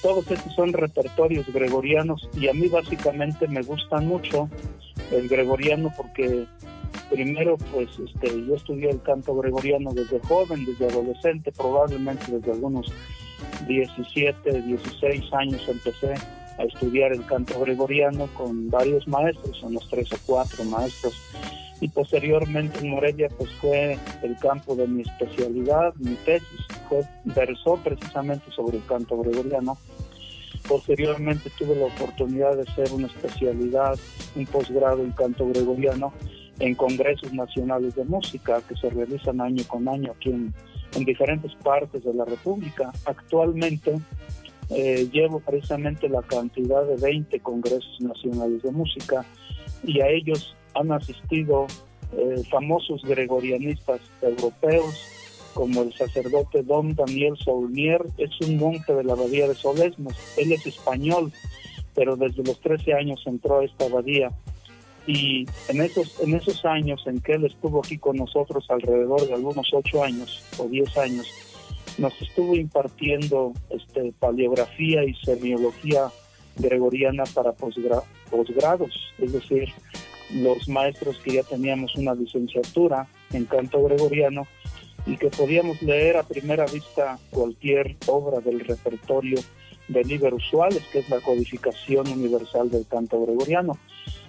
Todos 0.02 0.30
estos 0.30 0.54
son 0.54 0.72
repertorios 0.72 1.46
gregorianos 1.52 2.28
y 2.34 2.48
a 2.48 2.54
mí 2.54 2.68
básicamente 2.68 3.46
me 3.48 3.62
gustan 3.62 4.06
mucho 4.06 4.48
el 5.10 5.28
gregoriano 5.28 5.92
porque 5.96 6.46
primero 7.10 7.58
pues 7.72 7.88
este 7.98 8.28
yo 8.46 8.54
estudié 8.54 8.90
el 8.90 9.02
canto 9.02 9.34
gregoriano 9.34 9.92
desde 9.92 10.20
joven, 10.20 10.64
desde 10.64 10.86
adolescente, 10.86 11.52
probablemente 11.52 12.32
desde 12.32 12.52
algunos 12.52 12.90
17, 13.66 14.62
16 14.62 15.32
años 15.32 15.62
empecé 15.68 16.14
a 16.58 16.64
estudiar 16.64 17.12
el 17.12 17.24
canto 17.26 17.60
gregoriano 17.60 18.28
con 18.34 18.70
varios 18.70 19.06
maestros, 19.08 19.62
unos 19.62 19.88
tres 19.88 20.12
o 20.12 20.16
cuatro 20.26 20.64
maestros, 20.64 21.14
y 21.80 21.88
posteriormente 21.88 22.78
en 22.80 22.90
Morelia 22.90 23.28
pues 23.38 23.50
fue 23.60 23.98
el 24.22 24.36
campo 24.36 24.76
de 24.76 24.86
mi 24.86 25.02
especialidad, 25.02 25.94
mi 25.96 26.14
tesis, 26.16 26.66
fue, 26.88 27.02
versó 27.24 27.76
precisamente 27.82 28.50
sobre 28.50 28.76
el 28.76 28.84
canto 28.84 29.18
gregoriano. 29.22 29.78
Posteriormente 30.68 31.50
tuve 31.58 31.74
la 31.76 31.86
oportunidad 31.86 32.54
de 32.56 32.70
hacer 32.70 32.92
una 32.92 33.06
especialidad, 33.06 33.98
un 34.36 34.44
posgrado 34.46 35.02
en 35.02 35.12
canto 35.12 35.48
gregoriano 35.48 36.12
en 36.58 36.74
congresos 36.74 37.32
nacionales 37.32 37.94
de 37.94 38.04
música 38.04 38.60
que 38.68 38.76
se 38.76 38.90
realizan 38.90 39.40
año 39.40 39.64
con 39.66 39.88
año 39.88 40.12
aquí 40.12 40.28
en, 40.28 40.54
en 40.94 41.04
diferentes 41.04 41.54
partes 41.56 42.04
de 42.04 42.14
la 42.14 42.24
República. 42.24 42.92
Actualmente 43.04 43.98
eh, 44.70 45.08
llevo 45.12 45.40
precisamente 45.40 46.08
la 46.08 46.22
cantidad 46.22 46.84
de 46.84 46.96
20 46.96 47.40
congresos 47.40 48.00
nacionales 48.00 48.62
de 48.62 48.70
música 48.70 49.24
y 49.84 50.00
a 50.00 50.08
ellos 50.08 50.54
han 50.74 50.92
asistido 50.92 51.66
eh, 52.16 52.42
famosos 52.50 53.02
gregorianistas 53.02 54.00
europeos 54.22 54.94
como 55.54 55.82
el 55.82 55.92
sacerdote 55.92 56.62
Don 56.62 56.94
Daniel 56.94 57.36
Saulnier, 57.44 58.02
es 58.18 58.30
un 58.48 58.56
monje 58.56 58.94
de 58.94 59.04
la 59.04 59.14
abadía 59.14 59.48
de 59.48 59.54
Solesmos, 59.54 60.14
él 60.36 60.52
es 60.52 60.64
español, 60.64 61.32
pero 61.94 62.16
desde 62.16 62.44
los 62.44 62.60
13 62.60 62.94
años 62.94 63.20
entró 63.26 63.58
a 63.58 63.64
esta 63.64 63.86
abadía 63.86 64.30
y 65.06 65.46
en 65.68 65.82
esos, 65.82 66.20
en 66.20 66.34
esos 66.34 66.64
años 66.64 67.02
en 67.06 67.20
que 67.20 67.32
él 67.32 67.46
estuvo 67.46 67.80
aquí 67.80 67.98
con 67.98 68.16
nosotros, 68.16 68.66
alrededor 68.68 69.26
de 69.26 69.34
algunos 69.34 69.68
8 69.72 70.04
años 70.04 70.44
o 70.58 70.66
10 70.66 70.96
años, 70.98 71.26
nos 71.98 72.20
estuvo 72.22 72.54
impartiendo 72.54 73.52
este, 73.70 74.12
paleografía 74.18 75.04
y 75.04 75.14
semiología 75.14 76.10
gregoriana 76.56 77.24
para 77.34 77.52
posgrados, 77.52 78.92
es 79.18 79.32
decir, 79.32 79.68
los 80.32 80.68
maestros 80.68 81.18
que 81.18 81.34
ya 81.34 81.42
teníamos 81.42 81.96
una 81.96 82.14
licenciatura 82.14 83.06
en 83.32 83.44
canto 83.46 83.82
gregoriano 83.82 84.46
y 85.06 85.16
que 85.16 85.28
podíamos 85.28 85.80
leer 85.82 86.16
a 86.16 86.22
primera 86.22 86.66
vista 86.66 87.18
cualquier 87.30 87.96
obra 88.06 88.40
del 88.40 88.60
repertorio 88.60 89.40
de 89.88 90.04
Liber 90.04 90.34
Usuales, 90.34 90.82
que 90.92 91.00
es 91.00 91.08
la 91.08 91.20
codificación 91.20 92.08
universal 92.08 92.70
del 92.70 92.86
canto 92.86 93.20
gregoriano. 93.24 93.76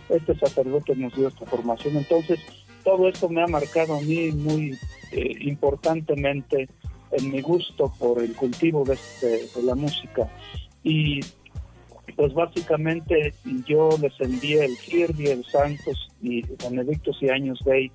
Este 0.09 0.37
sacerdote 0.37 0.95
nos 0.95 1.13
dio 1.15 1.27
esta 1.27 1.45
formación. 1.45 1.97
Entonces, 1.97 2.39
todo 2.83 3.07
esto 3.07 3.29
me 3.29 3.43
ha 3.43 3.47
marcado 3.47 3.95
a 3.95 4.01
mí 4.01 4.31
muy 4.31 4.77
eh, 5.11 5.35
importantemente 5.41 6.67
en 7.11 7.31
mi 7.31 7.41
gusto 7.41 7.93
por 7.99 8.21
el 8.21 8.33
cultivo 8.35 8.83
de, 8.83 8.97
de, 9.21 9.63
la 9.63 9.75
música. 9.75 10.29
Y 10.83 11.19
pues 12.15 12.33
básicamente 12.33 13.33
yo 13.65 13.89
les 14.01 14.13
envié 14.19 14.65
el 14.65 14.77
Kirby, 14.77 15.27
el 15.27 15.45
Santos 15.45 16.09
y 16.21 16.41
Benedictos 16.63 17.17
y 17.21 17.29
Años 17.29 17.59
Dei 17.65 17.91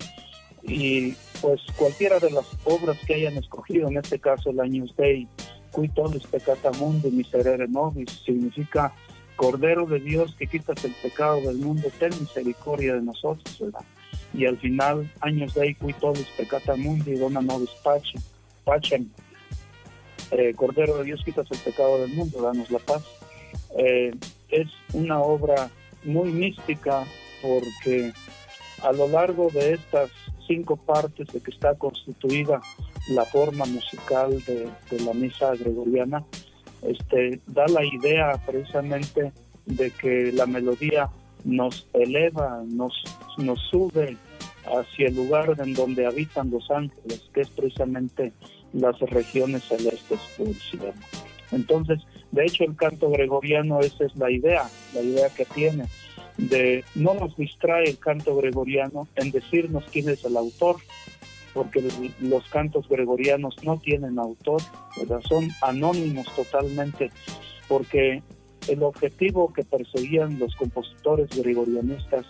y 0.63 1.13
pues 1.41 1.61
cualquiera 1.77 2.19
de 2.19 2.31
las 2.31 2.45
obras 2.65 2.97
que 3.05 3.13
hayan 3.13 3.37
escogido, 3.37 3.87
en 3.87 3.97
este 3.97 4.19
caso 4.19 4.49
el 4.49 4.59
Años 4.59 4.93
Dei, 4.97 5.27
Cui 5.71 5.89
tollis 5.89 6.25
peccata 6.25 6.71
mundi 6.79 7.11
miserere 7.11 7.67
nobis, 7.67 8.09
significa 8.25 8.93
Cordero 9.37 9.85
de 9.85 10.01
Dios 10.01 10.35
que 10.37 10.47
quitas 10.47 10.83
el 10.83 10.91
pecado 10.91 11.39
del 11.39 11.57
mundo, 11.57 11.89
ten 11.97 12.09
misericordia 12.19 12.95
de 12.95 13.01
nosotros, 13.01 13.57
¿verdad? 13.59 13.85
Y 14.33 14.45
al 14.45 14.57
final, 14.57 15.09
Años 15.21 15.53
Dei, 15.53 15.75
Cui 15.75 15.93
tollis 15.93 16.27
peccata 16.35 16.75
mundi, 16.75 17.15
dona 17.15 17.41
nobis 17.41 17.69
pacem, 17.81 18.21
pacem. 18.65 19.07
Eh, 20.31 20.53
Cordero 20.53 20.97
de 20.97 21.05
Dios 21.05 21.23
quitas 21.23 21.49
el 21.49 21.59
pecado 21.59 22.01
del 22.01 22.13
mundo, 22.13 22.41
danos 22.41 22.69
la 22.69 22.79
paz. 22.79 23.03
Eh, 23.77 24.13
es 24.49 24.67
una 24.91 25.21
obra 25.21 25.69
muy 26.03 26.29
mística 26.31 27.05
porque 27.41 28.11
a 28.81 28.91
lo 28.91 29.07
largo 29.07 29.49
de 29.53 29.73
estas 29.73 30.09
cinco 30.47 30.77
partes 30.77 31.27
de 31.27 31.41
que 31.41 31.51
está 31.51 31.75
constituida 31.75 32.61
la 33.09 33.25
forma 33.25 33.65
musical 33.65 34.43
de, 34.45 34.69
la 35.03 35.13
misa 35.13 35.55
gregoriana, 35.55 36.25
este, 36.81 37.39
da 37.47 37.67
la 37.67 37.83
idea 37.83 38.39
precisamente 38.45 39.31
de 39.65 39.91
que 39.91 40.31
la 40.31 40.45
melodía 40.45 41.09
nos 41.43 41.87
eleva, 41.93 42.63
nos, 42.67 42.93
nos 43.37 43.59
sube 43.69 44.17
hacia 44.65 45.07
el 45.07 45.15
lugar 45.15 45.55
en 45.59 45.73
donde 45.73 46.05
habitan 46.05 46.49
los 46.49 46.69
ángeles, 46.71 47.29
que 47.33 47.41
es 47.41 47.49
precisamente 47.49 48.33
las 48.73 48.99
regiones 48.99 49.63
celestes 49.63 50.19
del 50.37 50.55
cielo. 50.55 50.93
Entonces, 51.51 51.99
de 52.31 52.45
hecho, 52.45 52.65
el 52.65 52.75
canto 52.75 53.09
gregoriano, 53.09 53.79
esa 53.79 54.05
es 54.05 54.15
la 54.17 54.29
idea, 54.29 54.69
la 54.93 55.01
idea 55.01 55.29
que 55.29 55.45
tiene, 55.45 55.85
de 56.37 56.83
no 56.93 57.13
nos 57.13 57.35
distrae 57.35 57.85
el 57.85 57.97
canto 57.97 58.35
gregoriano 58.35 59.07
en 59.15 59.31
decirnos 59.31 59.85
quién 59.91 60.09
es 60.09 60.23
el 60.25 60.37
autor, 60.37 60.77
porque 61.57 61.83
los 62.19 62.47
cantos 62.49 62.87
gregorianos 62.87 63.55
no 63.63 63.79
tienen 63.79 64.19
autor, 64.19 64.61
son 65.27 65.49
anónimos 65.63 66.27
totalmente, 66.35 67.09
porque 67.67 68.21
el 68.67 68.83
objetivo 68.83 69.51
que 69.51 69.63
perseguían 69.63 70.37
los 70.37 70.55
compositores 70.55 71.29
gregorianistas 71.35 72.27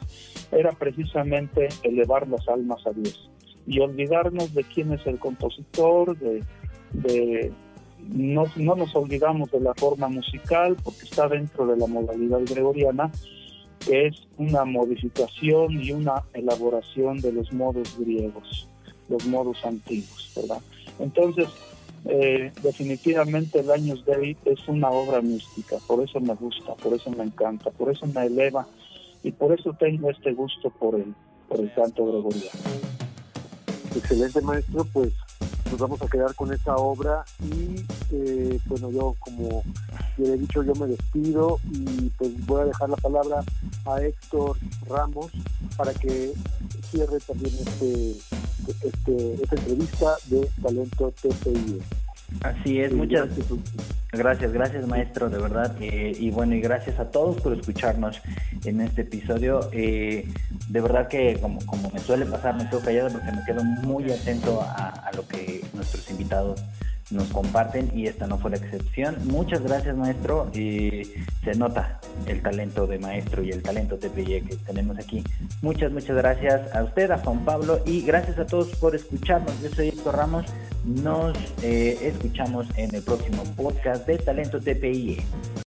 era 0.50 0.72
precisamente 0.72 1.68
elevar 1.84 2.26
las 2.30 2.48
almas 2.48 2.88
a 2.88 2.92
Dios 2.92 3.30
y 3.68 3.82
olvidarnos 3.82 4.54
de 4.54 4.64
quién 4.64 4.94
es 4.94 5.06
el 5.06 5.20
compositor, 5.20 6.18
de, 6.18 7.52
no, 8.08 8.46
no 8.56 8.76
nos 8.78 8.96
olvidamos 8.96 9.52
de 9.52 9.60
la 9.60 9.74
forma 9.74 10.08
musical 10.08 10.78
porque 10.86 11.04
está 11.04 11.28
dentro 11.28 11.68
de 11.68 11.76
la 11.76 11.88
modalidad 11.88 12.40
gregoriana, 12.50 13.12
que 13.86 14.08
es 14.08 14.26
una 14.38 14.64
modificación 14.64 15.84
y 15.84 15.92
una 15.92 16.24
elaboración 16.34 17.20
de 17.20 17.34
los 17.34 17.52
modos 17.52 17.98
griegos, 18.00 18.70
los 19.10 19.26
modos 19.26 19.58
antiguos, 19.64 20.32
¿verdad? 20.36 20.62
Entonces, 21.00 21.48
eh, 22.06 22.52
definitivamente 22.62 23.60
el 23.60 23.72
Años 23.72 24.06
Dei 24.06 24.38
es 24.46 24.68
una 24.68 24.90
obra 24.90 25.22
mística, 25.22 25.78
por 25.88 26.04
eso 26.04 26.20
me 26.20 26.36
gusta, 26.36 26.74
por 26.76 26.94
eso 26.94 27.10
me 27.12 27.24
encanta, 27.24 27.70
por 27.72 27.92
eso 27.92 28.06
me 28.08 28.26
eleva 28.26 28.68
y 29.24 29.32
por 29.32 29.52
eso 29.52 29.74
tengo 29.74 30.10
este 30.10 30.32
gusto 30.34 30.70
por 30.70 30.96
el, 30.96 31.14
por 31.50 31.60
el 31.60 31.74
canto 31.74 32.06
gregoriano. 32.06 32.60
Excelente 33.96 34.42
maestro, 34.42 34.86
pues 34.94 35.12
nos 35.72 35.80
vamos 35.80 36.02
a 36.02 36.08
quedar 36.08 36.34
con 36.36 36.54
esa 36.54 36.76
obra 36.76 37.26
y 37.44 37.84
eh, 38.12 38.60
bueno 38.68 38.90
yo 38.90 39.16
como 39.20 39.64
ya 40.18 40.34
he 40.34 40.38
dicho 40.38 40.64
yo 40.64 40.74
me 40.76 40.88
despido 40.88 41.60
y 41.72 42.10
pues 42.18 42.46
voy 42.46 42.62
a 42.62 42.66
dejar 42.66 42.90
la 42.90 42.96
palabra 42.96 43.44
a 43.86 44.02
Héctor 44.02 44.58
Ramos 44.88 45.32
para 45.76 45.94
que 45.94 46.32
cierre 46.90 47.20
también 47.20 47.54
este, 47.54 48.16
este 48.68 49.34
esta 49.36 49.56
entrevista 49.56 50.16
de 50.28 50.50
talento 50.62 51.14
TPI. 51.22 51.82
Así 52.42 52.82
es, 52.82 52.92
muchas 52.92 53.30
gracias, 54.12 54.52
gracias 54.52 54.86
maestro, 54.86 55.30
de 55.30 55.38
verdad. 55.38 55.76
Eh, 55.80 56.14
y 56.20 56.30
bueno, 56.30 56.56
y 56.56 56.62
gracias 56.62 57.00
a 57.00 57.10
todos 57.10 57.42
por 57.42 57.54
escucharnos 57.54 58.22
en 58.66 58.82
este 58.82 59.02
episodio. 59.04 59.70
Eh, 59.72 60.28
de 60.68 60.82
verdad 60.82 61.08
que 61.08 61.40
como, 61.40 61.66
como 61.66 61.90
me 61.90 62.00
suele 62.00 62.26
pasar, 62.26 62.56
me 62.56 62.70
quedo 62.70 62.82
callado 62.82 63.12
porque 63.12 63.32
me 63.32 63.44
quedo 63.46 63.64
muy 63.64 64.12
atento 64.12 64.62
a, 64.62 65.10
lo 65.16 65.26
que 65.26 65.64
nuestros 65.74 66.10
invitados 66.12 66.62
nos 67.12 67.28
comparten 67.30 67.92
y 67.94 68.08
esta 68.08 68.28
no 68.28 68.38
fue 68.38 68.52
la 68.52 68.58
excepción. 68.58 69.16
Muchas 69.26 69.62
gracias 69.62 69.96
maestro 69.96 70.50
y 70.54 71.04
se 71.44 71.56
nota 71.56 72.00
el 72.26 72.42
talento 72.42 72.88
de 72.88 73.00
maestro 73.00 73.44
y 73.44 73.52
el 73.52 73.64
talento 73.64 73.98
TPY 73.98 74.42
que 74.42 74.56
tenemos 74.66 74.98
aquí. 74.98 75.24
Muchas, 75.62 75.92
muchas 75.92 76.16
gracias 76.16 76.74
a 76.76 76.84
usted, 76.84 77.12
a 77.12 77.18
Juan 77.20 77.46
Pablo 77.46 77.80
y 77.86 78.02
gracias 78.02 78.38
a 78.40 78.46
todos 78.46 78.70
por 78.78 78.96
escucharnos. 78.96 79.54
Yo 79.62 79.70
soy 79.70 79.90
Héctor 79.90 80.16
Ramos. 80.16 80.46
Nos 80.86 81.38
eh, 81.64 81.98
escuchamos 82.02 82.68
en 82.78 82.94
el 82.96 83.02
próximo 83.04 83.44
podcast 83.56 84.08
de 84.08 84.18
Talento 84.18 84.60
TPY. 84.60 85.67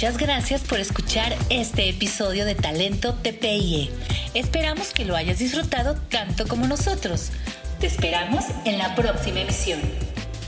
Muchas 0.00 0.16
gracias 0.16 0.62
por 0.62 0.80
escuchar 0.80 1.36
este 1.50 1.90
episodio 1.90 2.46
de 2.46 2.54
Talento 2.54 3.12
TPIE. 3.16 3.90
Esperamos 4.32 4.94
que 4.94 5.04
lo 5.04 5.14
hayas 5.14 5.40
disfrutado 5.40 5.94
tanto 6.08 6.48
como 6.48 6.66
nosotros. 6.66 7.32
Te 7.80 7.86
esperamos 7.86 8.46
en 8.64 8.78
la 8.78 8.94
próxima 8.94 9.40
emisión. 9.40 9.78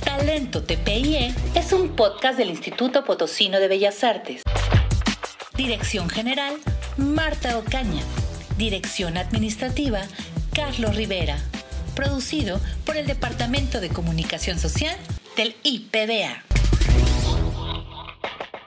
Talento 0.02 0.62
TPIE 0.62 1.34
es 1.54 1.74
un 1.74 1.94
podcast 1.94 2.38
del 2.38 2.48
Instituto 2.48 3.04
Potosino 3.04 3.60
de 3.60 3.68
Bellas 3.68 4.02
Artes. 4.02 4.40
Dirección 5.54 6.08
General, 6.08 6.54
Marta 6.96 7.58
Ocaña. 7.58 8.02
Dirección 8.56 9.18
Administrativa, 9.18 10.00
Carlos 10.54 10.96
Rivera. 10.96 11.36
Producido 11.94 12.58
por 12.86 12.96
el 12.96 13.06
Departamento 13.06 13.82
de 13.82 13.90
Comunicación 13.90 14.58
Social 14.58 14.96
del 15.36 15.54
IPBA. 15.62 16.51